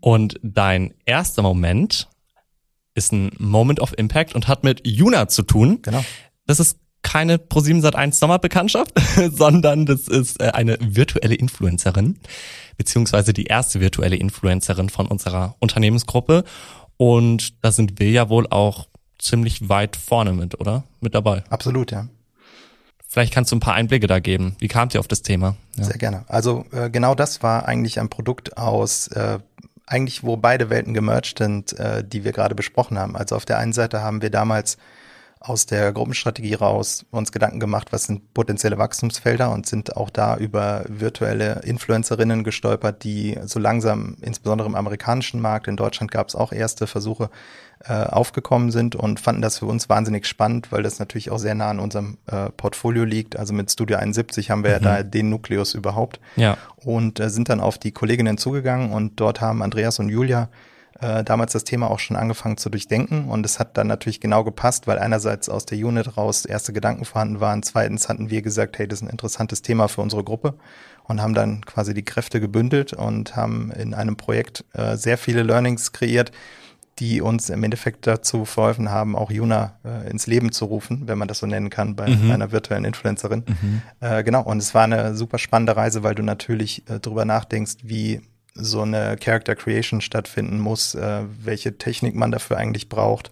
Und 0.00 0.38
dein 0.42 0.94
erster 1.04 1.42
Moment 1.42 2.08
ist 2.94 3.12
ein 3.12 3.30
Moment 3.38 3.80
of 3.80 3.96
Impact 3.96 4.34
und 4.34 4.48
hat 4.48 4.64
mit 4.64 4.86
Juna 4.86 5.28
zu 5.28 5.42
tun. 5.42 5.80
Genau. 5.82 6.04
Das 6.46 6.60
ist 6.60 6.78
keine 7.02 7.36
Pro7 7.36 7.82
Sat1 7.82 8.14
Sommerbekanntschaft, 8.14 8.92
sondern 9.32 9.86
das 9.86 10.08
ist 10.08 10.40
äh, 10.40 10.50
eine 10.50 10.76
virtuelle 10.80 11.34
Influencerin, 11.34 12.18
beziehungsweise 12.76 13.32
die 13.32 13.44
erste 13.44 13.80
virtuelle 13.80 14.16
Influencerin 14.16 14.88
von 14.90 15.06
unserer 15.06 15.56
Unternehmensgruppe. 15.60 16.44
Und 16.96 17.64
da 17.64 17.72
sind 17.72 17.98
wir 17.98 18.10
ja 18.10 18.28
wohl 18.28 18.46
auch 18.48 18.88
ziemlich 19.18 19.68
weit 19.68 19.96
vorne 19.96 20.32
mit, 20.32 20.60
oder? 20.60 20.84
Mit 21.00 21.14
dabei. 21.14 21.44
Absolut, 21.48 21.90
ja. 21.90 22.08
Vielleicht 23.12 23.34
kannst 23.34 23.50
du 23.50 23.56
ein 23.56 23.60
paar 23.60 23.74
Einblicke 23.74 24.06
da 24.06 24.20
geben. 24.20 24.54
Wie 24.60 24.68
kamt 24.68 24.94
ihr 24.94 25.00
auf 25.00 25.08
das 25.08 25.22
Thema? 25.22 25.56
Ja. 25.76 25.84
Sehr 25.84 25.98
gerne. 25.98 26.24
Also 26.28 26.64
äh, 26.70 26.90
genau 26.90 27.16
das 27.16 27.42
war 27.42 27.66
eigentlich 27.66 27.98
ein 27.98 28.08
Produkt 28.08 28.56
aus 28.56 29.08
äh, 29.08 29.40
eigentlich, 29.90 30.22
wo 30.22 30.36
beide 30.36 30.70
Welten 30.70 30.94
gemerged 30.94 31.38
sind, 31.38 31.78
äh, 31.78 32.04
die 32.04 32.24
wir 32.24 32.32
gerade 32.32 32.54
besprochen 32.54 32.98
haben. 32.98 33.16
Also 33.16 33.36
auf 33.36 33.44
der 33.44 33.58
einen 33.58 33.72
Seite 33.72 34.02
haben 34.02 34.22
wir 34.22 34.30
damals 34.30 34.78
aus 35.40 35.64
der 35.64 35.92
Gruppenstrategie 35.92 36.54
raus 36.54 37.06
uns 37.10 37.32
Gedanken 37.32 37.60
gemacht, 37.60 37.88
was 37.92 38.04
sind 38.04 38.34
potenzielle 38.34 38.76
Wachstumsfelder 38.76 39.50
und 39.50 39.64
sind 39.66 39.96
auch 39.96 40.10
da 40.10 40.36
über 40.36 40.84
virtuelle 40.86 41.62
Influencerinnen 41.64 42.44
gestolpert, 42.44 43.02
die 43.04 43.38
so 43.46 43.58
langsam, 43.58 44.18
insbesondere 44.20 44.68
im 44.68 44.74
amerikanischen 44.74 45.40
Markt, 45.40 45.66
in 45.66 45.76
Deutschland 45.76 46.10
gab 46.10 46.28
es 46.28 46.34
auch 46.34 46.52
erste 46.52 46.86
Versuche, 46.86 47.30
äh, 47.82 47.94
aufgekommen 47.94 48.70
sind 48.70 48.94
und 48.94 49.18
fanden 49.18 49.40
das 49.40 49.60
für 49.60 49.64
uns 49.64 49.88
wahnsinnig 49.88 50.26
spannend, 50.26 50.70
weil 50.70 50.82
das 50.82 50.98
natürlich 50.98 51.30
auch 51.30 51.38
sehr 51.38 51.54
nah 51.54 51.70
an 51.70 51.80
unserem 51.80 52.18
äh, 52.26 52.50
Portfolio 52.50 53.04
liegt. 53.04 53.38
Also 53.38 53.54
mit 53.54 53.70
Studio 53.70 53.96
71 53.96 54.50
haben 54.50 54.62
wir 54.62 54.78
mhm. 54.78 54.84
ja 54.84 54.96
da 54.96 55.02
den 55.02 55.30
Nukleus 55.30 55.72
überhaupt. 55.72 56.20
Ja. 56.36 56.58
Und 56.76 57.18
äh, 57.18 57.30
sind 57.30 57.48
dann 57.48 57.60
auf 57.60 57.78
die 57.78 57.92
Kolleginnen 57.92 58.36
zugegangen 58.36 58.92
und 58.92 59.18
dort 59.18 59.40
haben 59.40 59.62
Andreas 59.62 59.98
und 59.98 60.10
Julia 60.10 60.50
äh, 61.00 61.24
damals 61.24 61.52
das 61.52 61.64
Thema 61.64 61.90
auch 61.90 61.98
schon 61.98 62.16
angefangen 62.16 62.56
zu 62.56 62.70
durchdenken 62.70 63.28
und 63.28 63.44
es 63.46 63.58
hat 63.58 63.76
dann 63.76 63.86
natürlich 63.86 64.20
genau 64.20 64.44
gepasst, 64.44 64.86
weil 64.86 64.98
einerseits 64.98 65.48
aus 65.48 65.66
der 65.66 65.78
Unit 65.78 66.16
raus 66.16 66.44
erste 66.44 66.72
Gedanken 66.72 67.04
vorhanden 67.04 67.40
waren, 67.40 67.62
zweitens 67.62 68.08
hatten 68.08 68.30
wir 68.30 68.42
gesagt, 68.42 68.78
hey, 68.78 68.86
das 68.86 69.00
ist 69.00 69.06
ein 69.06 69.10
interessantes 69.10 69.62
Thema 69.62 69.88
für 69.88 70.02
unsere 70.02 70.24
Gruppe 70.24 70.54
und 71.04 71.22
haben 71.22 71.34
dann 71.34 71.64
quasi 71.64 71.94
die 71.94 72.04
Kräfte 72.04 72.40
gebündelt 72.40 72.92
und 72.92 73.34
haben 73.36 73.72
in 73.72 73.94
einem 73.94 74.16
Projekt 74.16 74.64
äh, 74.74 74.96
sehr 74.96 75.18
viele 75.18 75.42
Learnings 75.42 75.92
kreiert, 75.92 76.32
die 76.98 77.22
uns 77.22 77.48
im 77.48 77.64
Endeffekt 77.64 78.06
dazu 78.06 78.44
verholfen 78.44 78.90
haben, 78.90 79.16
auch 79.16 79.30
Juna 79.30 79.78
äh, 79.84 80.10
ins 80.10 80.26
Leben 80.26 80.52
zu 80.52 80.66
rufen, 80.66 81.08
wenn 81.08 81.16
man 81.16 81.28
das 81.28 81.38
so 81.38 81.46
nennen 81.46 81.70
kann, 81.70 81.96
bei 81.96 82.10
mhm. 82.10 82.30
einer 82.30 82.52
virtuellen 82.52 82.84
Influencerin. 82.84 83.44
Mhm. 83.46 83.82
Äh, 84.00 84.22
genau, 84.22 84.42
und 84.42 84.58
es 84.58 84.74
war 84.74 84.84
eine 84.84 85.14
super 85.14 85.38
spannende 85.38 85.76
Reise, 85.76 86.02
weil 86.02 86.14
du 86.14 86.22
natürlich 86.22 86.88
äh, 86.90 87.00
drüber 87.00 87.24
nachdenkst, 87.24 87.76
wie 87.82 88.20
so 88.54 88.82
eine 88.82 89.16
Character 89.16 89.54
Creation 89.54 90.00
stattfinden 90.00 90.58
muss, 90.58 90.94
äh, 90.94 91.22
welche 91.42 91.78
Technik 91.78 92.14
man 92.14 92.30
dafür 92.30 92.56
eigentlich 92.56 92.88
braucht. 92.88 93.30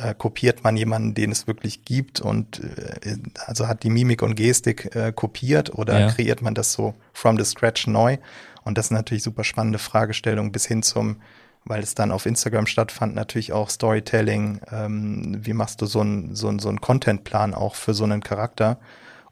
Äh, 0.00 0.14
kopiert 0.14 0.62
man 0.62 0.76
jemanden, 0.76 1.14
den 1.14 1.32
es 1.32 1.48
wirklich 1.48 1.84
gibt 1.84 2.20
und 2.20 2.60
äh, 2.60 3.16
also 3.46 3.66
hat 3.66 3.82
die 3.82 3.90
Mimik 3.90 4.22
und 4.22 4.36
Gestik 4.36 4.94
äh, 4.94 5.12
kopiert 5.12 5.74
oder 5.74 5.98
ja. 5.98 6.10
kreiert 6.10 6.40
man 6.40 6.54
das 6.54 6.72
so 6.72 6.94
from 7.12 7.36
the 7.36 7.44
scratch 7.44 7.88
neu? 7.88 8.18
Und 8.62 8.78
das 8.78 8.86
ist 8.86 8.90
natürlich 8.92 9.24
super 9.24 9.42
spannende 9.42 9.80
Fragestellung 9.80 10.52
bis 10.52 10.66
hin 10.66 10.84
zum, 10.84 11.16
weil 11.64 11.82
es 11.82 11.96
dann 11.96 12.12
auf 12.12 12.26
Instagram 12.26 12.66
stattfand, 12.66 13.16
natürlich 13.16 13.52
auch 13.52 13.70
Storytelling. 13.70 14.60
Ähm, 14.70 15.38
wie 15.40 15.52
machst 15.52 15.82
du 15.82 15.86
so 15.86 16.00
einen 16.00 16.36
so 16.36 16.48
ein, 16.48 16.60
so 16.60 16.68
ein 16.68 16.80
Contentplan 16.80 17.54
auch 17.54 17.74
für 17.74 17.94
so 17.94 18.04
einen 18.04 18.22
Charakter? 18.22 18.78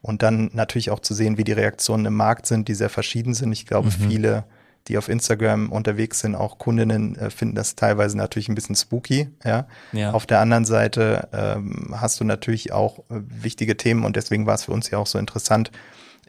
Und 0.01 0.21
dann 0.21 0.49
natürlich 0.53 0.91
auch 0.91 0.99
zu 0.99 1.13
sehen, 1.13 1.37
wie 1.37 1.43
die 1.45 1.53
Reaktionen 1.53 2.05
im 2.05 2.15
Markt 2.15 2.45
sind, 2.45 2.67
die 2.67 2.75
sehr 2.75 2.89
verschieden 2.89 3.33
sind. 3.33 3.51
Ich 3.53 3.65
glaube, 3.65 3.87
mhm. 3.87 4.09
viele 4.09 4.43
die 4.87 4.97
auf 4.97 5.09
Instagram 5.09 5.71
unterwegs 5.71 6.19
sind, 6.19 6.35
auch 6.35 6.57
Kundinnen 6.57 7.15
äh, 7.15 7.29
finden 7.29 7.55
das 7.55 7.75
teilweise 7.75 8.17
natürlich 8.17 8.49
ein 8.49 8.55
bisschen 8.55 8.75
spooky. 8.75 9.29
Ja. 9.43 9.67
ja. 9.91 10.11
Auf 10.11 10.25
der 10.25 10.39
anderen 10.39 10.65
Seite 10.65 11.27
ähm, 11.33 11.93
hast 11.95 12.19
du 12.19 12.23
natürlich 12.23 12.71
auch 12.71 12.99
äh, 12.99 13.19
wichtige 13.41 13.77
Themen 13.77 14.05
und 14.05 14.15
deswegen 14.15 14.45
war 14.45 14.55
es 14.55 14.65
für 14.65 14.71
uns 14.71 14.89
ja 14.89 14.97
auch 14.97 15.07
so 15.07 15.19
interessant, 15.19 15.71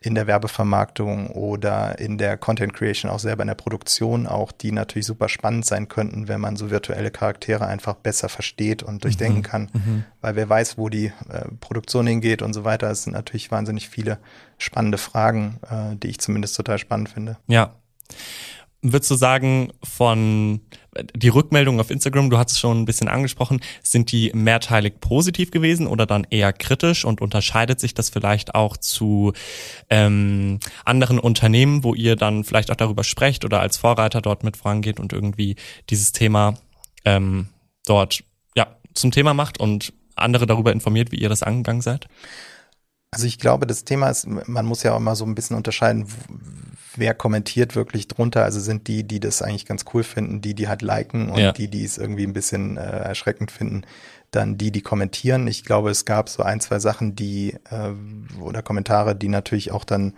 in 0.00 0.14
der 0.14 0.26
Werbevermarktung 0.26 1.28
oder 1.28 1.98
in 1.98 2.18
der 2.18 2.36
Content 2.36 2.72
Creation 2.72 3.10
auch 3.10 3.18
selber 3.18 3.42
in 3.42 3.48
der 3.48 3.54
Produktion 3.54 4.26
auch, 4.26 4.52
die 4.52 4.70
natürlich 4.70 5.06
super 5.06 5.28
spannend 5.28 5.66
sein 5.66 5.88
könnten, 5.88 6.28
wenn 6.28 6.40
man 6.40 6.56
so 6.56 6.70
virtuelle 6.70 7.10
Charaktere 7.10 7.66
einfach 7.66 7.94
besser 7.94 8.28
versteht 8.28 8.82
und 8.82 9.02
durchdenken 9.04 9.38
mhm. 9.38 9.42
kann. 9.42 9.70
Mhm. 9.72 10.04
Weil 10.20 10.36
wer 10.36 10.48
weiß, 10.48 10.78
wo 10.78 10.88
die 10.88 11.06
äh, 11.06 11.48
Produktion 11.60 12.06
hingeht 12.06 12.42
und 12.42 12.52
so 12.52 12.64
weiter, 12.64 12.90
es 12.90 13.04
sind 13.04 13.12
natürlich 13.12 13.50
wahnsinnig 13.50 13.88
viele 13.88 14.18
spannende 14.56 14.98
Fragen, 14.98 15.58
äh, 15.68 15.96
die 15.96 16.08
ich 16.08 16.20
zumindest 16.20 16.56
total 16.56 16.78
spannend 16.78 17.08
finde. 17.08 17.36
Ja, 17.48 17.74
Würdest 18.80 19.10
du 19.10 19.16
sagen, 19.16 19.72
von 19.82 20.60
die 21.14 21.28
Rückmeldungen 21.28 21.80
auf 21.80 21.90
Instagram, 21.90 22.30
du 22.30 22.38
hast 22.38 22.52
es 22.52 22.58
schon 22.60 22.80
ein 22.80 22.84
bisschen 22.84 23.08
angesprochen, 23.08 23.60
sind 23.82 24.12
die 24.12 24.30
mehrteilig 24.34 25.00
positiv 25.00 25.50
gewesen 25.50 25.86
oder 25.86 26.06
dann 26.06 26.26
eher 26.30 26.52
kritisch 26.52 27.04
und 27.04 27.20
unterscheidet 27.20 27.80
sich 27.80 27.94
das 27.94 28.10
vielleicht 28.10 28.54
auch 28.54 28.76
zu 28.76 29.32
ähm, 29.90 30.60
anderen 30.84 31.18
Unternehmen, 31.18 31.84
wo 31.84 31.94
ihr 31.94 32.16
dann 32.16 32.44
vielleicht 32.44 32.70
auch 32.70 32.76
darüber 32.76 33.04
sprecht 33.04 33.44
oder 33.44 33.60
als 33.60 33.76
Vorreiter 33.76 34.20
dort 34.20 34.44
mit 34.44 34.56
vorangeht 34.56 35.00
und 35.00 35.12
irgendwie 35.12 35.56
dieses 35.90 36.12
Thema 36.12 36.54
ähm, 37.04 37.48
dort 37.86 38.22
ja 38.56 38.76
zum 38.94 39.10
Thema 39.10 39.34
macht 39.34 39.58
und 39.58 39.92
andere 40.16 40.46
darüber 40.46 40.72
informiert, 40.72 41.12
wie 41.12 41.16
ihr 41.16 41.28
das 41.28 41.42
angegangen 41.42 41.82
seid? 41.82 42.08
Also 43.10 43.26
ich 43.26 43.38
glaube, 43.38 43.66
das 43.66 43.84
Thema 43.84 44.10
ist, 44.10 44.26
man 44.26 44.66
muss 44.66 44.82
ja 44.82 44.94
auch 44.94 44.98
mal 44.98 45.16
so 45.16 45.24
ein 45.24 45.34
bisschen 45.34 45.56
unterscheiden, 45.56 46.06
wer 46.94 47.14
kommentiert 47.14 47.74
wirklich 47.74 48.06
drunter. 48.06 48.44
Also 48.44 48.60
sind 48.60 48.86
die, 48.86 49.04
die 49.04 49.18
das 49.18 49.40
eigentlich 49.40 49.64
ganz 49.64 49.86
cool 49.94 50.02
finden, 50.02 50.42
die, 50.42 50.54
die 50.54 50.68
halt 50.68 50.82
liken 50.82 51.30
und 51.30 51.38
ja. 51.38 51.52
die, 51.52 51.68
die 51.68 51.84
es 51.84 51.96
irgendwie 51.96 52.24
ein 52.24 52.34
bisschen 52.34 52.76
äh, 52.76 52.82
erschreckend 52.82 53.50
finden, 53.50 53.84
dann 54.30 54.58
die, 54.58 54.70
die 54.70 54.82
kommentieren. 54.82 55.46
Ich 55.46 55.64
glaube, 55.64 55.90
es 55.90 56.04
gab 56.04 56.28
so 56.28 56.42
ein, 56.42 56.60
zwei 56.60 56.78
Sachen, 56.78 57.16
die 57.16 57.54
äh, 57.70 58.40
oder 58.40 58.62
Kommentare, 58.62 59.16
die 59.16 59.28
natürlich 59.28 59.72
auch 59.72 59.84
dann 59.84 60.14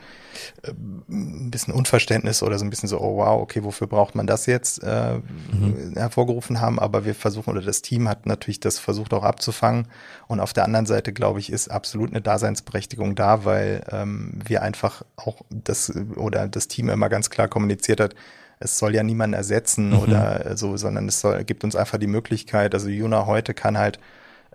äh, 0.63 0.73
ein 1.09 1.51
bisschen 1.51 1.73
Unverständnis 1.73 2.43
oder 2.43 2.59
so 2.59 2.65
ein 2.65 2.71
bisschen 2.71 2.89
so, 2.89 3.01
oh 3.01 3.19
wow, 3.19 3.41
okay, 3.41 3.63
wofür 3.63 3.87
braucht 3.87 4.17
man 4.17 4.27
das 4.27 4.47
jetzt 4.47 4.83
äh, 4.83 5.19
mhm. 5.53 5.93
hervorgerufen 5.95 6.61
haben. 6.61 6.81
Aber 6.81 7.05
wir 7.05 7.15
versuchen 7.15 7.51
oder 7.51 7.63
das 7.63 7.83
Team 7.83 8.09
hat 8.09 8.27
natürlich 8.27 8.59
das 8.59 8.81
versucht 8.81 9.15
auch 9.15 9.23
abzufangen. 9.23 9.87
Und 10.27 10.41
auf 10.41 10.53
der 10.53 10.65
anderen 10.65 10.87
Seite, 10.87 11.13
glaube 11.13 11.39
ich, 11.39 11.53
ist 11.53 11.71
absolut 11.71 12.11
eine 12.11 12.21
Daseinsberechtigung 12.21 13.15
da, 13.15 13.45
weil 13.45 13.85
ähm, 13.93 14.41
wir 14.45 14.63
einfach 14.63 15.03
auch 15.15 15.43
das 15.51 15.93
oder 16.17 16.49
das 16.49 16.67
Team 16.67 16.89
immer 16.89 17.09
ganz 17.09 17.31
klar 17.31 17.47
kommuniziert 17.47 18.01
hat, 18.01 18.17
es 18.61 18.79
soll 18.79 18.95
ja 18.95 19.03
niemanden 19.03 19.35
ersetzen 19.35 19.91
mhm. 19.91 19.99
oder 19.99 20.57
so, 20.57 20.77
sondern 20.77 21.09
es 21.09 21.21
soll, 21.21 21.43
gibt 21.45 21.65
uns 21.65 21.75
einfach 21.75 21.99
die 21.99 22.07
Möglichkeit, 22.07 22.75
also 22.75 22.89
Juna 22.89 23.27
heute 23.27 23.55
kann 23.55 23.79
halt 23.79 23.99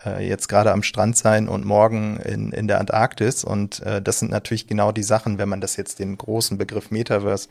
äh, 0.06 0.28
jetzt 0.28 0.48
gerade 0.48 0.72
am 0.72 0.84
Strand 0.84 1.18
sein 1.18 1.50
und 1.50 1.66
morgen 1.66 2.18
in, 2.18 2.52
in 2.52 2.68
der 2.68 2.80
Antarktis 2.80 3.44
und 3.44 3.82
äh, 3.82 4.02
das 4.02 4.20
sind 4.20 4.32
natürlich 4.32 4.68
genau 4.68 4.92
die 4.92 5.04
Sachen, 5.04 5.38
wenn 5.38 5.50
man 5.50 5.60
das 5.60 5.76
jetzt 5.76 6.00
den 6.00 6.18
großen 6.18 6.58
Begriff 6.58 6.92
Metaverse 6.92 7.50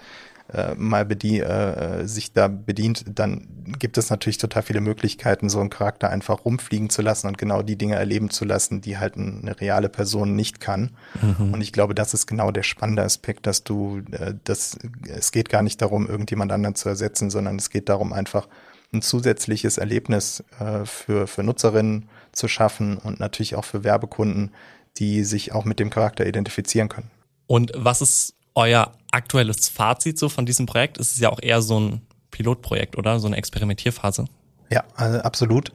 äh, 0.52 0.74
mal 0.74 1.04
bedien, 1.06 1.42
äh, 1.42 2.06
sich 2.06 2.32
da 2.32 2.48
bedient, 2.48 3.04
dann 3.06 3.48
gibt 3.78 3.96
es 3.96 4.10
natürlich 4.10 4.38
total 4.38 4.62
viele 4.62 4.80
Möglichkeiten, 4.82 5.48
so 5.48 5.58
einen 5.58 5.70
Charakter 5.70 6.10
einfach 6.10 6.44
rumfliegen 6.44 6.90
zu 6.90 7.00
lassen 7.00 7.28
und 7.28 7.38
genau 7.38 7.62
die 7.62 7.76
Dinge 7.76 7.96
erleben 7.96 8.28
zu 8.28 8.44
lassen, 8.44 8.82
die 8.82 8.98
halt 8.98 9.16
eine 9.16 9.58
reale 9.60 9.88
Person 9.88 10.36
nicht 10.36 10.60
kann. 10.60 10.90
Mhm. 11.22 11.54
Und 11.54 11.60
ich 11.62 11.72
glaube, 11.72 11.94
das 11.94 12.12
ist 12.12 12.26
genau 12.26 12.50
der 12.50 12.62
spannende 12.62 13.02
Aspekt, 13.02 13.46
dass 13.46 13.64
du, 13.64 14.02
äh, 14.10 14.34
das, 14.44 14.76
es 15.08 15.32
geht 15.32 15.48
gar 15.48 15.62
nicht 15.62 15.80
darum, 15.80 16.06
irgendjemand 16.06 16.52
anderen 16.52 16.74
zu 16.74 16.90
ersetzen, 16.90 17.30
sondern 17.30 17.56
es 17.56 17.70
geht 17.70 17.88
darum, 17.88 18.12
einfach 18.12 18.46
ein 18.92 19.02
zusätzliches 19.02 19.78
Erlebnis 19.78 20.44
äh, 20.60 20.84
für, 20.84 21.26
für 21.26 21.42
Nutzerinnen 21.42 22.08
zu 22.32 22.48
schaffen 22.48 22.98
und 22.98 23.18
natürlich 23.18 23.56
auch 23.56 23.64
für 23.64 23.82
Werbekunden, 23.82 24.50
die 24.98 25.24
sich 25.24 25.52
auch 25.52 25.64
mit 25.64 25.80
dem 25.80 25.90
Charakter 25.90 26.26
identifizieren 26.26 26.88
können. 26.88 27.10
Und 27.46 27.72
was 27.74 28.00
ist 28.00 28.34
euer 28.54 28.92
aktuelles 29.10 29.68
Fazit 29.68 30.18
so 30.18 30.28
von 30.28 30.46
diesem 30.46 30.66
Projekt? 30.66 30.98
Es 30.98 31.12
ist 31.12 31.20
ja 31.20 31.30
auch 31.30 31.40
eher 31.40 31.62
so 31.62 31.78
ein 31.78 32.02
Pilotprojekt, 32.30 32.96
oder? 32.96 33.18
So 33.20 33.26
eine 33.26 33.36
Experimentierphase. 33.36 34.26
Ja, 34.70 34.84
also 34.96 35.18
absolut. 35.18 35.72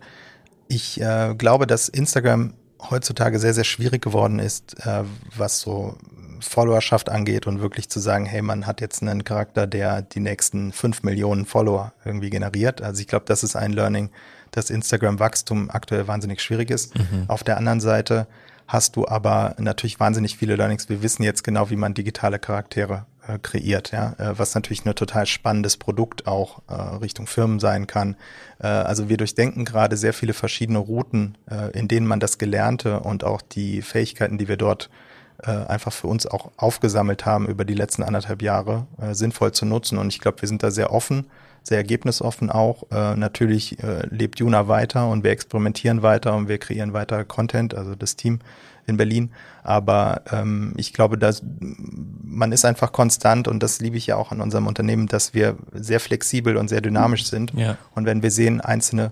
Ich 0.68 1.00
äh, 1.00 1.34
glaube, 1.38 1.68
dass 1.68 1.90
Instagram 1.90 2.54
heutzutage 2.90 3.40
sehr, 3.40 3.54
sehr 3.54 3.64
schwierig 3.64 4.02
geworden 4.02 4.40
ist, 4.40 4.86
äh, 4.86 5.04
was 5.36 5.60
so 5.60 5.98
Followerschaft 6.42 7.10
angeht 7.10 7.48
und 7.48 7.62
wirklich 7.62 7.90
zu 7.90 8.00
sagen, 8.00 8.26
hey, 8.26 8.42
man 8.42 8.66
hat 8.66 8.82
jetzt 8.82 9.02
einen 9.02 9.24
Charakter, 9.24 9.68
der 9.68 10.02
die 10.02 10.22
nächsten 10.22 10.72
fünf 10.72 11.04
Millionen 11.04 11.46
Follower 11.46 11.94
irgendwie 12.06 12.30
generiert. 12.30 12.82
Also 12.82 13.02
ich 13.02 13.08
glaube, 13.08 13.26
das 13.28 13.44
ist 13.44 13.56
ein 13.56 13.74
Learning, 13.74 14.10
dass 14.52 14.70
Instagram-Wachstum 14.70 15.70
aktuell 15.70 16.08
wahnsinnig 16.08 16.42
schwierig 16.42 16.72
ist. 16.72 16.98
Mhm. 16.98 17.26
Auf 17.28 17.44
der 17.44 17.58
anderen 17.58 17.82
Seite 17.82 18.28
hast 18.70 18.96
du 18.96 19.08
aber 19.08 19.56
natürlich 19.58 20.00
wahnsinnig 20.00 20.38
viele 20.38 20.56
Learnings. 20.56 20.90
Wir 20.90 21.02
wissen 21.02 21.24
jetzt 21.24 21.44
genau, 21.44 21.72
wie 21.72 21.76
man 21.76 21.96
digitale 21.96 22.38
Charaktere 22.38 23.08
äh, 23.28 23.40
kreiert, 23.40 23.92
ja, 23.92 24.14
äh, 24.20 24.38
was 24.38 24.54
natürlich 24.54 24.86
ein 24.86 24.94
total 24.94 25.26
spannendes 25.26 25.76
Produkt 25.76 26.28
auch 26.28 26.62
äh, 26.70 26.74
Richtung 26.74 27.26
Firmen 27.26 27.60
sein 27.60 27.88
kann. 27.88 28.16
Äh, 28.60 28.68
also 28.68 29.10
wir 29.10 29.18
durchdenken 29.18 29.66
gerade 29.66 29.98
sehr 29.98 30.14
viele 30.14 30.34
verschiedene 30.34 30.78
Routen, 30.78 31.36
äh, 31.50 31.72
in 31.78 31.88
denen 31.88 32.06
man 32.06 32.20
das 32.20 32.38
Gelernte 32.38 33.00
und 33.00 33.24
auch 33.24 33.42
die 33.42 33.82
Fähigkeiten, 33.82 34.38
die 34.38 34.48
wir 34.48 34.58
dort 34.58 34.92
äh, 35.42 35.50
einfach 35.50 35.92
für 35.92 36.06
uns 36.06 36.28
auch 36.28 36.52
aufgesammelt 36.56 37.26
haben 37.26 37.48
über 37.48 37.66
die 37.66 37.74
letzten 37.74 38.04
anderthalb 38.04 38.44
Jahre, 38.44 38.86
sinnvoll 39.14 39.52
zu 39.52 39.66
nutzen. 39.66 39.98
Und 39.98 40.14
ich 40.14 40.20
glaube, 40.20 40.42
wir 40.42 40.48
sind 40.48 40.62
da 40.62 40.70
sehr 40.70 40.94
offen 40.94 41.26
sehr 41.70 41.78
ergebnisoffen 41.78 42.50
auch. 42.50 42.84
Äh, 42.92 43.16
natürlich 43.16 43.82
äh, 43.82 44.06
lebt 44.10 44.40
Juna 44.40 44.68
weiter 44.68 45.08
und 45.08 45.24
wir 45.24 45.32
experimentieren 45.32 46.02
weiter 46.02 46.36
und 46.36 46.50
wir 46.50 46.58
kreieren 46.58 46.94
weiter 46.94 47.24
Content, 47.24 47.74
also 47.74 47.96
das 47.96 48.16
Team 48.16 48.40
in 48.86 48.98
Berlin. 48.98 49.32
Aber 49.64 50.24
ähm, 50.32 50.74
ich 50.78 50.94
glaube, 50.94 51.18
dass 51.18 51.44
man 52.24 52.52
ist 52.52 52.66
einfach 52.66 52.92
konstant 52.92 53.48
und 53.48 53.64
das 53.64 53.80
liebe 53.80 53.98
ich 53.98 54.08
ja 54.08 54.18
auch 54.18 54.32
an 54.32 54.42
unserem 54.42 54.68
Unternehmen, 54.68 55.08
dass 55.08 55.34
wir 55.34 55.56
sehr 55.74 56.00
flexibel 56.00 56.58
und 56.58 56.68
sehr 56.68 56.82
dynamisch 56.82 57.26
sind. 57.26 57.54
Ja. 57.56 57.78
Und 57.96 58.06
wenn 58.06 58.22
wir 58.22 58.32
sehen, 58.32 58.62
einzelne 58.62 59.12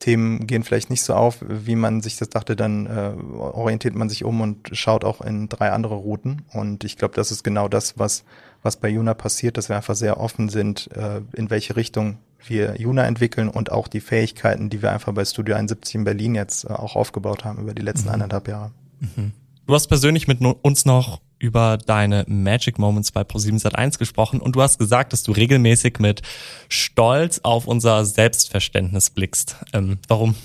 Themen 0.00 0.48
gehen 0.48 0.64
vielleicht 0.64 0.90
nicht 0.90 1.02
so 1.02 1.14
auf, 1.14 1.38
wie 1.48 1.76
man 1.76 2.00
sich 2.00 2.16
das 2.16 2.28
dachte, 2.28 2.56
dann 2.56 2.86
äh, 2.86 3.12
orientiert 3.38 3.94
man 3.94 4.08
sich 4.08 4.24
um 4.24 4.40
und 4.40 4.70
schaut 4.72 5.04
auch 5.04 5.20
in 5.20 5.48
drei 5.48 5.70
andere 5.70 5.94
Routen. 5.94 6.42
Und 6.52 6.82
ich 6.82 6.96
glaube, 6.96 7.14
das 7.14 7.30
ist 7.30 7.44
genau 7.44 7.68
das, 7.68 7.96
was 7.98 8.24
was 8.62 8.76
bei 8.76 8.88
Juna 8.88 9.14
passiert, 9.14 9.56
dass 9.56 9.68
wir 9.68 9.76
einfach 9.76 9.96
sehr 9.96 10.20
offen 10.20 10.48
sind, 10.48 10.90
äh, 10.96 11.20
in 11.34 11.50
welche 11.50 11.76
Richtung 11.76 12.18
wir 12.44 12.80
Juna 12.80 13.04
entwickeln 13.06 13.48
und 13.48 13.70
auch 13.70 13.88
die 13.88 14.00
Fähigkeiten, 14.00 14.70
die 14.70 14.82
wir 14.82 14.92
einfach 14.92 15.12
bei 15.12 15.24
Studio 15.24 15.54
71 15.56 15.96
in 15.96 16.04
Berlin 16.04 16.34
jetzt 16.34 16.64
äh, 16.64 16.68
auch 16.68 16.96
aufgebaut 16.96 17.44
haben 17.44 17.60
über 17.60 17.74
die 17.74 17.82
letzten 17.82 18.08
mhm. 18.08 18.14
anderthalb 18.14 18.48
Jahre. 18.48 18.70
Mhm. 19.00 19.32
Du 19.66 19.74
hast 19.74 19.86
persönlich 19.86 20.26
mit 20.26 20.40
uns 20.40 20.84
noch 20.84 21.20
über 21.38 21.76
deine 21.76 22.24
Magic 22.28 22.78
Moments 22.78 23.10
bei 23.10 23.22
Pro7 23.22 23.60
Sat1 23.62 23.98
gesprochen 23.98 24.40
und 24.40 24.54
du 24.54 24.62
hast 24.62 24.78
gesagt, 24.78 25.12
dass 25.12 25.22
du 25.22 25.32
regelmäßig 25.32 25.98
mit 25.98 26.22
Stolz 26.68 27.40
auf 27.42 27.66
unser 27.66 28.04
Selbstverständnis 28.04 29.10
blickst. 29.10 29.56
Ähm, 29.72 29.98
warum? 30.08 30.36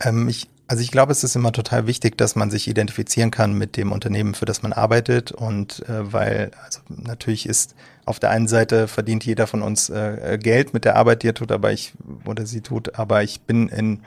Ähm, 0.00 0.28
ich 0.28 0.48
also 0.70 0.84
ich 0.84 0.92
glaube, 0.92 1.10
es 1.10 1.24
ist 1.24 1.34
immer 1.34 1.50
total 1.50 1.88
wichtig, 1.88 2.16
dass 2.16 2.36
man 2.36 2.48
sich 2.48 2.68
identifizieren 2.68 3.32
kann 3.32 3.54
mit 3.54 3.76
dem 3.76 3.90
Unternehmen, 3.90 4.36
für 4.36 4.44
das 4.44 4.62
man 4.62 4.72
arbeitet. 4.72 5.32
Und 5.32 5.80
äh, 5.88 6.12
weil, 6.12 6.52
also 6.64 6.78
natürlich 6.88 7.48
ist 7.48 7.74
auf 8.04 8.20
der 8.20 8.30
einen 8.30 8.46
Seite 8.46 8.86
verdient 8.86 9.26
jeder 9.26 9.48
von 9.48 9.62
uns 9.62 9.90
äh, 9.90 10.38
Geld 10.40 10.72
mit 10.72 10.84
der 10.84 10.94
Arbeit, 10.94 11.24
die 11.24 11.28
er 11.30 11.34
tut, 11.34 11.50
aber 11.50 11.72
ich 11.72 11.94
oder 12.24 12.46
sie 12.46 12.60
tut. 12.60 12.96
Aber 13.00 13.24
ich 13.24 13.40
bin 13.40 13.68
in 13.68 14.02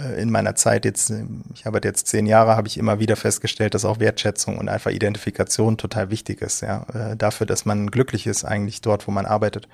äh, 0.00 0.22
in 0.22 0.30
meiner 0.30 0.54
Zeit 0.54 0.86
jetzt, 0.86 1.12
ich 1.52 1.66
arbeite 1.66 1.88
jetzt 1.88 2.06
zehn 2.06 2.24
Jahre, 2.24 2.56
habe 2.56 2.68
ich 2.68 2.78
immer 2.78 2.98
wieder 2.98 3.16
festgestellt, 3.16 3.74
dass 3.74 3.84
auch 3.84 4.00
Wertschätzung 4.00 4.56
und 4.56 4.70
einfach 4.70 4.92
Identifikation 4.92 5.76
total 5.76 6.08
wichtig 6.08 6.40
ist, 6.40 6.62
ja, 6.62 6.86
äh, 6.94 7.16
dafür, 7.16 7.46
dass 7.46 7.66
man 7.66 7.90
glücklich 7.90 8.26
ist 8.26 8.44
eigentlich 8.44 8.80
dort, 8.80 9.06
wo 9.06 9.10
man 9.10 9.26
arbeitet. 9.26 9.68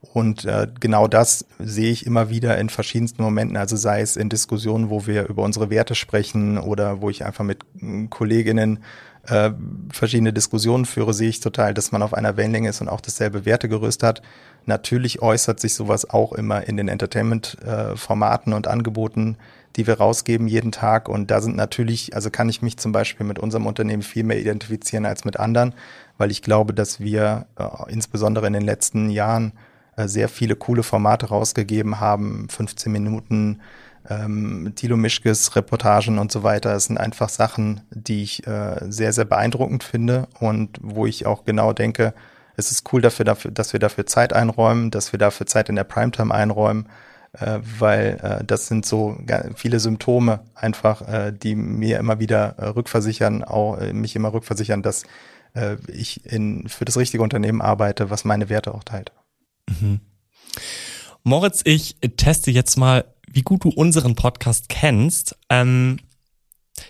Und 0.00 0.44
äh, 0.44 0.66
genau 0.80 1.08
das 1.08 1.44
sehe 1.58 1.92
ich 1.92 2.06
immer 2.06 2.30
wieder 2.30 2.58
in 2.58 2.68
verschiedensten 2.70 3.22
Momenten, 3.22 3.56
also 3.56 3.76
sei 3.76 4.00
es 4.00 4.16
in 4.16 4.28
Diskussionen, 4.28 4.88
wo 4.88 5.06
wir 5.06 5.28
über 5.28 5.42
unsere 5.42 5.70
Werte 5.70 5.94
sprechen 5.94 6.58
oder 6.58 7.02
wo 7.02 7.10
ich 7.10 7.24
einfach 7.24 7.44
mit 7.44 7.58
hm, 7.78 8.08
Kolleginnen 8.08 8.80
äh, 9.26 9.50
verschiedene 9.92 10.32
Diskussionen 10.32 10.86
führe, 10.86 11.12
sehe 11.12 11.28
ich 11.28 11.40
total, 11.40 11.74
dass 11.74 11.92
man 11.92 12.02
auf 12.02 12.14
einer 12.14 12.36
Wellenlänge 12.36 12.70
ist 12.70 12.80
und 12.80 12.88
auch 12.88 13.02
dasselbe 13.02 13.44
Wertegerüst 13.44 14.02
hat. 14.02 14.22
Natürlich 14.64 15.20
äußert 15.20 15.60
sich 15.60 15.74
sowas 15.74 16.08
auch 16.08 16.32
immer 16.32 16.66
in 16.66 16.76
den 16.76 16.88
Entertainment-Formaten 16.88 18.52
äh, 18.52 18.56
und 18.56 18.68
Angeboten, 18.68 19.36
die 19.76 19.86
wir 19.86 19.98
rausgeben 19.98 20.48
jeden 20.48 20.72
Tag. 20.72 21.08
Und 21.08 21.30
da 21.30 21.40
sind 21.40 21.56
natürlich, 21.56 22.14
also 22.14 22.30
kann 22.30 22.48
ich 22.48 22.62
mich 22.62 22.78
zum 22.78 22.92
Beispiel 22.92 23.26
mit 23.26 23.38
unserem 23.38 23.66
Unternehmen 23.66 24.02
viel 24.02 24.24
mehr 24.24 24.40
identifizieren 24.40 25.06
als 25.06 25.24
mit 25.24 25.38
anderen, 25.38 25.74
weil 26.18 26.30
ich 26.30 26.42
glaube, 26.42 26.72
dass 26.72 27.00
wir 27.00 27.46
äh, 27.58 27.92
insbesondere 27.92 28.46
in 28.46 28.54
den 28.54 28.64
letzten 28.64 29.10
Jahren 29.10 29.52
sehr 30.08 30.28
viele 30.28 30.56
coole 30.56 30.82
Formate 30.82 31.26
rausgegeben 31.26 32.00
haben, 32.00 32.48
15 32.48 32.92
Minuten, 32.92 33.60
ähm, 34.08 34.72
Thilo 34.74 34.96
Mischkes 34.96 35.54
Reportagen 35.56 36.18
und 36.18 36.32
so 36.32 36.42
weiter. 36.42 36.72
Das 36.72 36.86
sind 36.86 36.98
einfach 36.98 37.28
Sachen, 37.28 37.82
die 37.90 38.22
ich 38.22 38.46
äh, 38.46 38.76
sehr, 38.88 39.12
sehr 39.12 39.24
beeindruckend 39.24 39.84
finde 39.84 40.28
und 40.38 40.78
wo 40.82 41.06
ich 41.06 41.26
auch 41.26 41.44
genau 41.44 41.72
denke, 41.72 42.14
es 42.56 42.70
ist 42.70 42.92
cool, 42.92 43.00
dafür, 43.00 43.24
dafür, 43.24 43.50
dass 43.50 43.72
wir 43.72 43.80
dafür 43.80 44.06
Zeit 44.06 44.32
einräumen, 44.32 44.90
dass 44.90 45.12
wir 45.12 45.18
dafür 45.18 45.46
Zeit 45.46 45.68
in 45.68 45.76
der 45.76 45.84
Primetime 45.84 46.34
einräumen, 46.34 46.88
äh, 47.32 47.58
weil 47.78 48.18
äh, 48.22 48.44
das 48.44 48.66
sind 48.66 48.84
so 48.84 49.18
viele 49.54 49.80
Symptome 49.80 50.40
einfach, 50.54 51.06
äh, 51.08 51.32
die 51.32 51.54
mir 51.54 51.98
immer 51.98 52.18
wieder 52.18 52.56
äh, 52.58 52.66
rückversichern, 52.66 53.44
auch 53.44 53.78
äh, 53.78 53.92
mich 53.92 54.16
immer 54.16 54.32
rückversichern, 54.32 54.82
dass 54.82 55.04
äh, 55.54 55.76
ich 55.88 56.26
in, 56.26 56.68
für 56.68 56.84
das 56.84 56.96
richtige 56.96 57.22
Unternehmen 57.22 57.62
arbeite, 57.62 58.10
was 58.10 58.24
meine 58.24 58.48
Werte 58.48 58.74
auch 58.74 58.84
teilt. 58.84 59.12
Mhm. 59.80 60.00
Moritz, 61.22 61.60
ich 61.64 61.96
teste 62.16 62.50
jetzt 62.50 62.76
mal, 62.76 63.04
wie 63.30 63.42
gut 63.42 63.64
du 63.64 63.68
unseren 63.68 64.14
Podcast 64.14 64.68
kennst. 64.68 65.36
Ähm, 65.48 65.98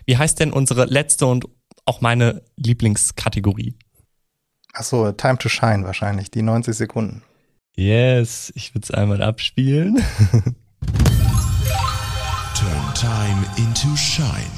wie 0.07 0.17
heißt 0.17 0.41
denn 0.41 0.53
unsere 0.53 0.87
letzte 0.87 1.27
und 1.27 1.47
auch 1.85 2.01
meine 2.01 2.43
Lieblingskategorie? 2.57 3.77
Ach 4.73 4.85
so, 4.85 5.11
Time 5.13 5.39
to 5.39 5.49
Shine 5.49 5.85
wahrscheinlich, 5.85 6.31
die 6.31 6.43
90 6.43 6.77
Sekunden. 6.77 7.23
Yes, 7.77 8.53
ich 8.55 8.75
würde 8.75 8.85
es 8.85 8.91
einmal 8.91 9.23
abspielen. 9.23 9.97
Turn 12.55 12.95
Time 12.95 13.47
into 13.57 13.97
Shine. 13.97 14.51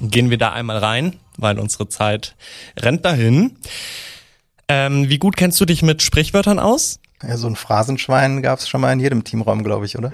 Gehen 0.00 0.30
wir 0.30 0.38
da 0.38 0.52
einmal 0.52 0.78
rein, 0.78 1.16
weil 1.36 1.58
unsere 1.58 1.88
Zeit 1.88 2.36
rennt 2.78 3.04
dahin. 3.04 3.58
Ähm, 4.68 5.08
wie 5.08 5.18
gut 5.18 5.36
kennst 5.36 5.60
du 5.60 5.64
dich 5.64 5.82
mit 5.82 6.02
Sprichwörtern 6.02 6.58
aus? 6.58 7.00
Ja, 7.26 7.36
so 7.36 7.48
ein 7.48 7.56
Phrasenschwein 7.56 8.42
gab 8.42 8.60
es 8.60 8.68
schon 8.68 8.80
mal 8.80 8.92
in 8.92 9.00
jedem 9.00 9.24
Teamraum, 9.24 9.64
glaube 9.64 9.86
ich, 9.86 9.98
oder? 9.98 10.12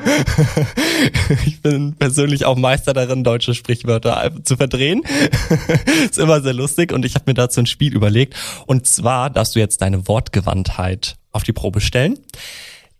ich 1.47 1.61
bin 1.61 1.95
persönlich 1.97 2.47
auch 2.47 2.57
Meister 2.57 2.95
darin, 2.95 3.23
deutsche 3.25 3.53
Sprichwörter 3.55 4.33
zu 4.43 4.57
verdrehen. 4.57 5.03
ist 6.05 6.19
immer 6.19 6.40
sehr 6.40 6.55
lustig 6.55 6.93
und 6.93 7.05
ich 7.05 7.14
habe 7.14 7.25
mir 7.27 7.35
dazu 7.35 7.61
ein 7.61 7.67
Spiel 7.67 7.95
überlegt. 7.95 8.35
Und 8.67 8.87
zwar 8.87 9.29
darfst 9.29 9.55
du 9.55 9.59
jetzt 9.59 9.83
deine 9.83 10.09
Wortgewandtheit 10.09 11.17
auf 11.31 11.43
die 11.43 11.53
Probe 11.53 11.83
stellen. 11.83 12.19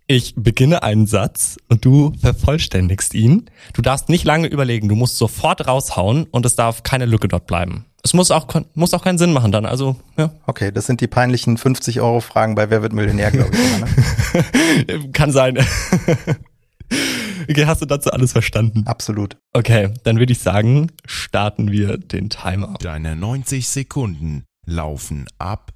Ich 0.07 0.35
beginne 0.37 0.83
einen 0.83 1.07
Satz 1.07 1.57
und 1.69 1.85
du 1.87 2.13
vervollständigst 2.21 3.15
ihn. 3.15 3.47
Du 3.73 3.81
darfst 3.81 4.11
nicht 4.11 4.25
lange 4.25 4.49
überlegen, 4.49 4.89
du 4.89 4.97
musst 4.97 5.17
sofort 5.17 5.67
raushauen 5.67 6.25
und 6.25 6.45
es 6.45 6.57
darf 6.57 6.83
keine 6.83 7.07
Lücke 7.07 7.27
dort 7.27 7.47
bleiben. 7.47 7.87
Es 8.03 8.13
muss 8.13 8.31
auch, 8.31 8.47
muss 8.75 8.93
auch 8.93 9.03
keinen 9.03 9.17
Sinn 9.17 9.33
machen 9.33 9.51
dann, 9.51 9.65
also, 9.65 9.97
ja. 10.19 10.31
Okay, 10.47 10.71
das 10.73 10.85
sind 10.85 11.01
die 11.01 11.07
peinlichen 11.07 11.57
50 11.57 12.03
Euro 12.03 12.21
Fragen 12.21 12.55
bei 12.55 12.69
Wer 12.69 12.83
wird 12.83 12.93
Millionär, 12.93 13.31
glaube 13.31 13.53
ich. 13.55 14.83
Immer, 14.85 14.99
ne? 14.99 15.11
Kann 15.13 15.33
sein. 15.33 15.57
okay, 17.49 17.65
hast 17.65 17.81
du 17.81 17.87
dazu 17.87 18.11
alles 18.11 18.33
verstanden? 18.33 18.83
Absolut. 18.87 19.39
Okay, 19.55 19.89
dann 20.03 20.19
würde 20.19 20.33
ich 20.33 20.41
sagen, 20.41 20.89
starten 21.07 21.73
wir 21.73 21.97
den 21.97 22.29
Timer. 22.29 22.75
Deine 22.79 23.17
90 23.17 23.67
Sekunden 23.67 24.45
laufen 24.67 25.25
ab 25.39 25.73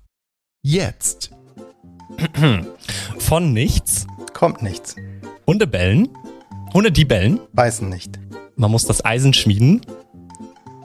jetzt. 0.62 1.30
Von 3.18 3.52
nichts. 3.52 4.06
Kommt 4.32 4.62
nichts. 4.62 4.96
Hunde 5.46 5.66
bellen. 5.66 6.08
Hunde, 6.72 6.92
die 6.92 7.04
bellen. 7.04 7.40
Beißen 7.52 7.88
nicht. 7.88 8.18
Man 8.56 8.70
muss 8.70 8.84
das 8.84 9.04
Eisen 9.04 9.32
schmieden. 9.34 9.84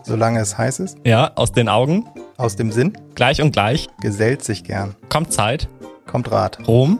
Solange 0.03 0.39
es 0.39 0.57
heiß 0.57 0.79
ist. 0.79 0.97
Ja, 1.05 1.31
aus 1.35 1.51
den 1.51 1.69
Augen. 1.69 2.05
Aus 2.37 2.55
dem 2.55 2.71
Sinn. 2.71 2.97
Gleich 3.15 3.41
und 3.41 3.51
gleich. 3.51 3.87
Gesellt 4.01 4.43
sich 4.43 4.63
gern. 4.63 4.95
Kommt 5.09 5.31
Zeit. 5.31 5.69
Kommt 6.05 6.31
Rat. 6.31 6.67
Rom. 6.67 6.99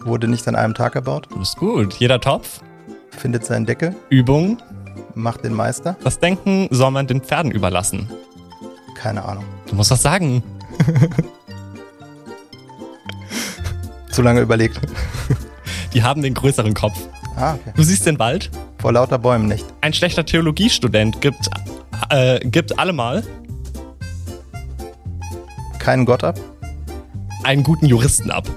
Wurde 0.00 0.28
nicht 0.28 0.48
an 0.48 0.56
einem 0.56 0.74
Tag 0.74 0.94
erbaut. 0.94 1.28
Du 1.30 1.38
bist 1.38 1.56
gut. 1.56 1.94
Jeder 1.94 2.20
Topf. 2.20 2.60
Findet 3.10 3.44
seinen 3.44 3.66
Deckel. 3.66 3.94
Übung. 4.08 4.58
Macht 5.14 5.44
den 5.44 5.54
Meister. 5.54 5.96
Das 6.02 6.18
Denken 6.18 6.68
soll 6.70 6.90
man 6.90 7.06
den 7.06 7.20
Pferden 7.20 7.50
überlassen. 7.50 8.08
Keine 8.94 9.24
Ahnung. 9.24 9.44
Du 9.68 9.74
musst 9.74 9.90
was 9.90 10.02
sagen. 10.02 10.42
Zu 14.10 14.22
lange 14.22 14.40
überlegt. 14.40 14.80
Die 15.94 16.02
haben 16.02 16.22
den 16.22 16.34
größeren 16.34 16.74
Kopf. 16.74 16.98
Ah, 17.36 17.54
okay. 17.54 17.72
Du 17.76 17.82
siehst 17.82 18.06
den 18.06 18.18
Wald? 18.18 18.50
Vor 18.78 18.92
lauter 18.92 19.18
Bäumen 19.18 19.46
nicht. 19.46 19.64
Ein 19.80 19.92
schlechter 19.92 20.24
Theologiestudent 20.24 21.20
gibt, 21.20 21.48
äh, 22.10 22.40
gibt 22.40 22.78
allemal 22.78 23.22
keinen 25.78 26.04
Gott 26.04 26.24
ab. 26.24 26.38
Einen 27.42 27.62
guten 27.62 27.86
Juristen 27.86 28.30
ab. 28.30 28.48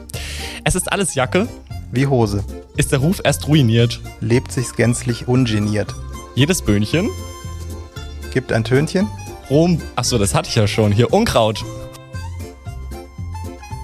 Es 0.64 0.76
ist 0.76 0.92
alles 0.92 1.16
Jacke. 1.16 1.48
Wie 1.92 2.08
Hose. 2.08 2.44
Ist 2.76 2.92
der 2.92 3.00
Ruf 3.00 3.22
erst 3.24 3.48
ruiniert. 3.48 4.02
Lebt 4.20 4.52
sich's 4.52 4.76
gänzlich 4.76 5.28
ungeniert. 5.28 5.94
Jedes 6.36 6.62
Böhnchen. 6.62 7.10
Gibt 8.32 8.52
ein 8.52 8.64
Tönchen. 8.64 9.08
Rom. 9.50 9.80
Achso, 9.96 10.18
das 10.18 10.34
hatte 10.34 10.50
ich 10.50 10.56
ja 10.56 10.68
schon. 10.68 10.92
Hier 10.92 11.14
Unkraut. 11.14 11.64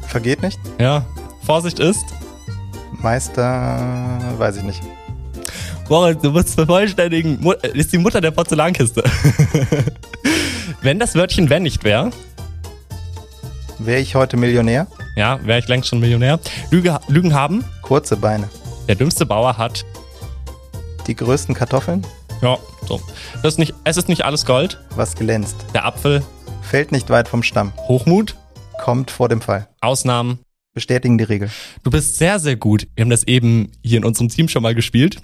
Vergeht 0.08 0.42
nicht. 0.42 0.60
Ja. 0.80 1.06
Vorsicht 1.50 1.80
ist. 1.80 2.06
Meister, 2.92 4.20
weiß 4.38 4.58
ich 4.58 4.62
nicht. 4.62 4.84
Moritz, 5.90 6.22
du 6.22 6.30
musst 6.30 6.54
vervollständigen. 6.54 7.44
Ist 7.74 7.92
die 7.92 7.98
Mutter 7.98 8.22
der 8.22 8.30
Porzellankiste. 8.30 9.04
wenn 10.84 11.00
das 11.00 11.16
Wörtchen 11.16 11.50
wenn 11.50 11.64
nicht 11.64 11.84
wäre. 11.84 12.12
Wäre 13.80 14.00
ich 14.00 14.14
heute 14.14 14.38
Millionär? 14.38 14.86
Ja, 15.16 15.40
wäre 15.44 15.58
ich 15.58 15.68
längst 15.68 15.90
schon 15.90 16.00
Millionär. 16.00 16.40
Lüge, 16.70 17.00
Lügen 17.08 17.34
haben. 17.34 17.66
Kurze 17.82 18.16
Beine. 18.16 18.48
Der 18.88 18.94
dümmste 18.94 19.26
Bauer 19.26 19.58
hat. 19.58 19.84
Die 21.08 21.16
größten 21.16 21.56
Kartoffeln? 21.56 22.06
Ja, 22.44 22.60
so. 22.88 23.02
Das 23.42 23.56
ist 23.56 23.58
nicht, 23.58 23.74
es 23.86 23.98
ist 23.98 24.08
nicht 24.08 24.24
alles 24.24 24.46
Gold. 24.46 24.80
Was 24.96 25.16
glänzt. 25.16 25.56
Der 25.74 25.86
Apfel. 25.86 26.22
Fällt 26.62 26.92
nicht 26.92 27.10
weit 27.10 27.28
vom 27.28 27.42
Stamm. 27.42 27.74
Hochmut. 27.88 28.36
Kommt 28.84 29.10
vor 29.10 29.30
dem 29.30 29.42
Fall. 29.42 29.68
Ausnahmen. 29.82 30.38
Bestätigen 30.74 31.18
die 31.18 31.24
Regel. 31.24 31.50
Du 31.84 31.92
bist 31.92 32.18
sehr, 32.18 32.40
sehr 32.40 32.56
gut. 32.56 32.88
Wir 32.96 33.04
haben 33.04 33.10
das 33.10 33.24
eben 33.24 33.72
hier 33.84 33.98
in 33.98 34.06
unserem 34.06 34.30
Team 34.30 34.48
schon 34.48 34.64
mal 34.64 34.76
gespielt. 34.76 35.22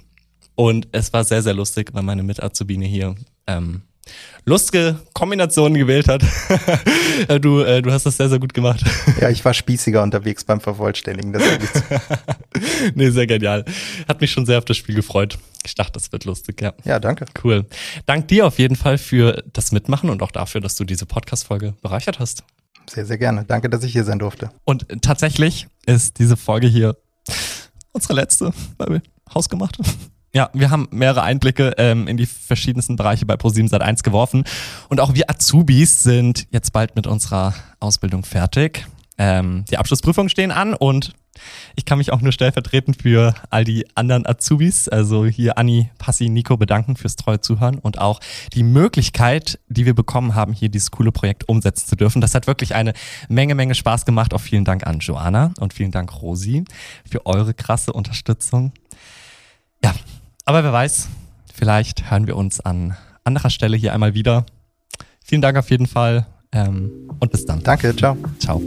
Und 0.54 0.88
es 0.92 1.12
war 1.12 1.24
sehr, 1.24 1.42
sehr 1.42 1.54
lustig, 1.54 1.90
weil 1.92 2.02
meine 2.02 2.22
Mit-Azubine 2.22 2.86
hier 2.86 3.14
ähm, 3.46 3.82
lustige 4.44 4.98
Kombinationen 5.12 5.78
gewählt 5.78 6.08
hat. 6.08 6.22
du, 7.42 7.60
äh, 7.60 7.82
du 7.82 7.92
hast 7.92 8.06
das 8.06 8.16
sehr, 8.16 8.28
sehr 8.28 8.38
gut 8.38 8.54
gemacht. 8.54 8.82
ja, 9.20 9.28
ich 9.28 9.44
war 9.44 9.52
spießiger 9.52 10.02
unterwegs 10.02 10.44
beim 10.44 10.60
Vervollständigen. 10.60 11.32
Das 11.32 11.42
nee, 12.94 13.10
sehr 13.10 13.26
genial. 13.26 13.64
Hat 14.08 14.20
mich 14.20 14.32
schon 14.32 14.46
sehr 14.46 14.58
auf 14.58 14.64
das 14.64 14.76
Spiel 14.76 14.94
gefreut. 14.94 15.38
Ich 15.64 15.74
dachte, 15.74 15.92
das 15.92 16.12
wird 16.12 16.24
lustig, 16.24 16.62
ja. 16.62 16.72
Ja, 16.84 16.98
danke. 16.98 17.26
Cool. 17.42 17.66
Dank 18.06 18.28
dir 18.28 18.46
auf 18.46 18.58
jeden 18.58 18.76
Fall 18.76 18.98
für 18.98 19.42
das 19.52 19.72
Mitmachen 19.72 20.10
und 20.10 20.22
auch 20.22 20.30
dafür, 20.30 20.60
dass 20.60 20.76
du 20.76 20.84
diese 20.84 21.06
Podcast-Folge 21.06 21.74
bereichert 21.82 22.18
hast. 22.18 22.44
Sehr, 22.88 23.06
sehr 23.06 23.18
gerne. 23.18 23.44
Danke, 23.44 23.68
dass 23.68 23.82
ich 23.84 23.92
hier 23.92 24.04
sein 24.04 24.18
durfte. 24.18 24.50
Und 24.64 24.86
tatsächlich 25.02 25.66
ist 25.86 26.18
diese 26.18 26.36
Folge 26.36 26.66
hier 26.66 26.96
unsere 27.92 28.14
letzte, 28.14 28.52
weil 28.78 28.88
wir 28.88 29.02
hausgemacht. 29.34 29.78
Ja, 30.34 30.50
wir 30.52 30.70
haben 30.70 30.86
mehrere 30.90 31.22
Einblicke 31.22 31.74
ähm, 31.78 32.08
in 32.08 32.18
die 32.18 32.26
verschiedensten 32.26 32.96
Bereiche 32.96 33.24
bei 33.24 33.36
Pro7 33.36 33.70
Sat1 33.70 34.02
geworfen. 34.02 34.44
Und 34.90 35.00
auch 35.00 35.14
wir 35.14 35.30
Azubis 35.30 36.02
sind 36.02 36.46
jetzt 36.50 36.74
bald 36.74 36.94
mit 36.94 37.06
unserer 37.06 37.54
Ausbildung 37.80 38.22
fertig. 38.22 38.86
Ähm, 39.18 39.64
die 39.70 39.78
Abschlussprüfungen 39.78 40.28
stehen 40.28 40.50
an 40.50 40.74
und 40.74 41.14
ich 41.74 41.84
kann 41.84 41.98
mich 41.98 42.12
auch 42.12 42.20
nur 42.20 42.32
stellvertretend 42.32 43.02
für 43.02 43.34
all 43.50 43.64
die 43.64 43.86
anderen 43.94 44.26
Azubis, 44.26 44.88
also 44.88 45.26
hier 45.26 45.58
Anni, 45.58 45.90
Passi, 45.98 46.28
Nico 46.28 46.56
bedanken 46.56 46.96
fürs 46.96 47.16
treue 47.16 47.40
Zuhören 47.40 47.78
und 47.78 47.98
auch 47.98 48.20
die 48.54 48.62
Möglichkeit, 48.62 49.58
die 49.68 49.86
wir 49.86 49.94
bekommen 49.94 50.34
haben, 50.34 50.52
hier 50.52 50.68
dieses 50.68 50.90
coole 50.90 51.12
Projekt 51.12 51.48
umsetzen 51.48 51.88
zu 51.88 51.96
dürfen. 51.96 52.20
Das 52.20 52.34
hat 52.34 52.46
wirklich 52.46 52.74
eine 52.74 52.92
Menge, 53.28 53.54
Menge 53.54 53.74
Spaß 53.74 54.04
gemacht. 54.04 54.34
Auch 54.34 54.40
vielen 54.40 54.64
Dank 54.64 54.86
an 54.86 55.00
Joanna 55.00 55.52
und 55.60 55.74
vielen 55.74 55.90
Dank 55.90 56.20
Rosi 56.22 56.64
für 57.10 57.26
eure 57.26 57.54
krasse 57.54 57.92
Unterstützung. 57.92 58.72
Ja, 59.84 59.94
aber 60.44 60.64
wer 60.64 60.72
weiß, 60.72 61.08
vielleicht 61.54 62.10
hören 62.10 62.26
wir 62.26 62.36
uns 62.36 62.60
an 62.60 62.96
anderer 63.24 63.50
Stelle 63.50 63.76
hier 63.76 63.92
einmal 63.92 64.14
wieder. 64.14 64.46
Vielen 65.24 65.42
Dank 65.42 65.58
auf 65.58 65.70
jeden 65.70 65.86
Fall 65.86 66.26
ähm, 66.52 67.10
und 67.18 67.32
bis 67.32 67.44
dann. 67.44 67.62
Danke, 67.62 67.94
ciao. 67.96 68.16
Ciao. 68.38 68.62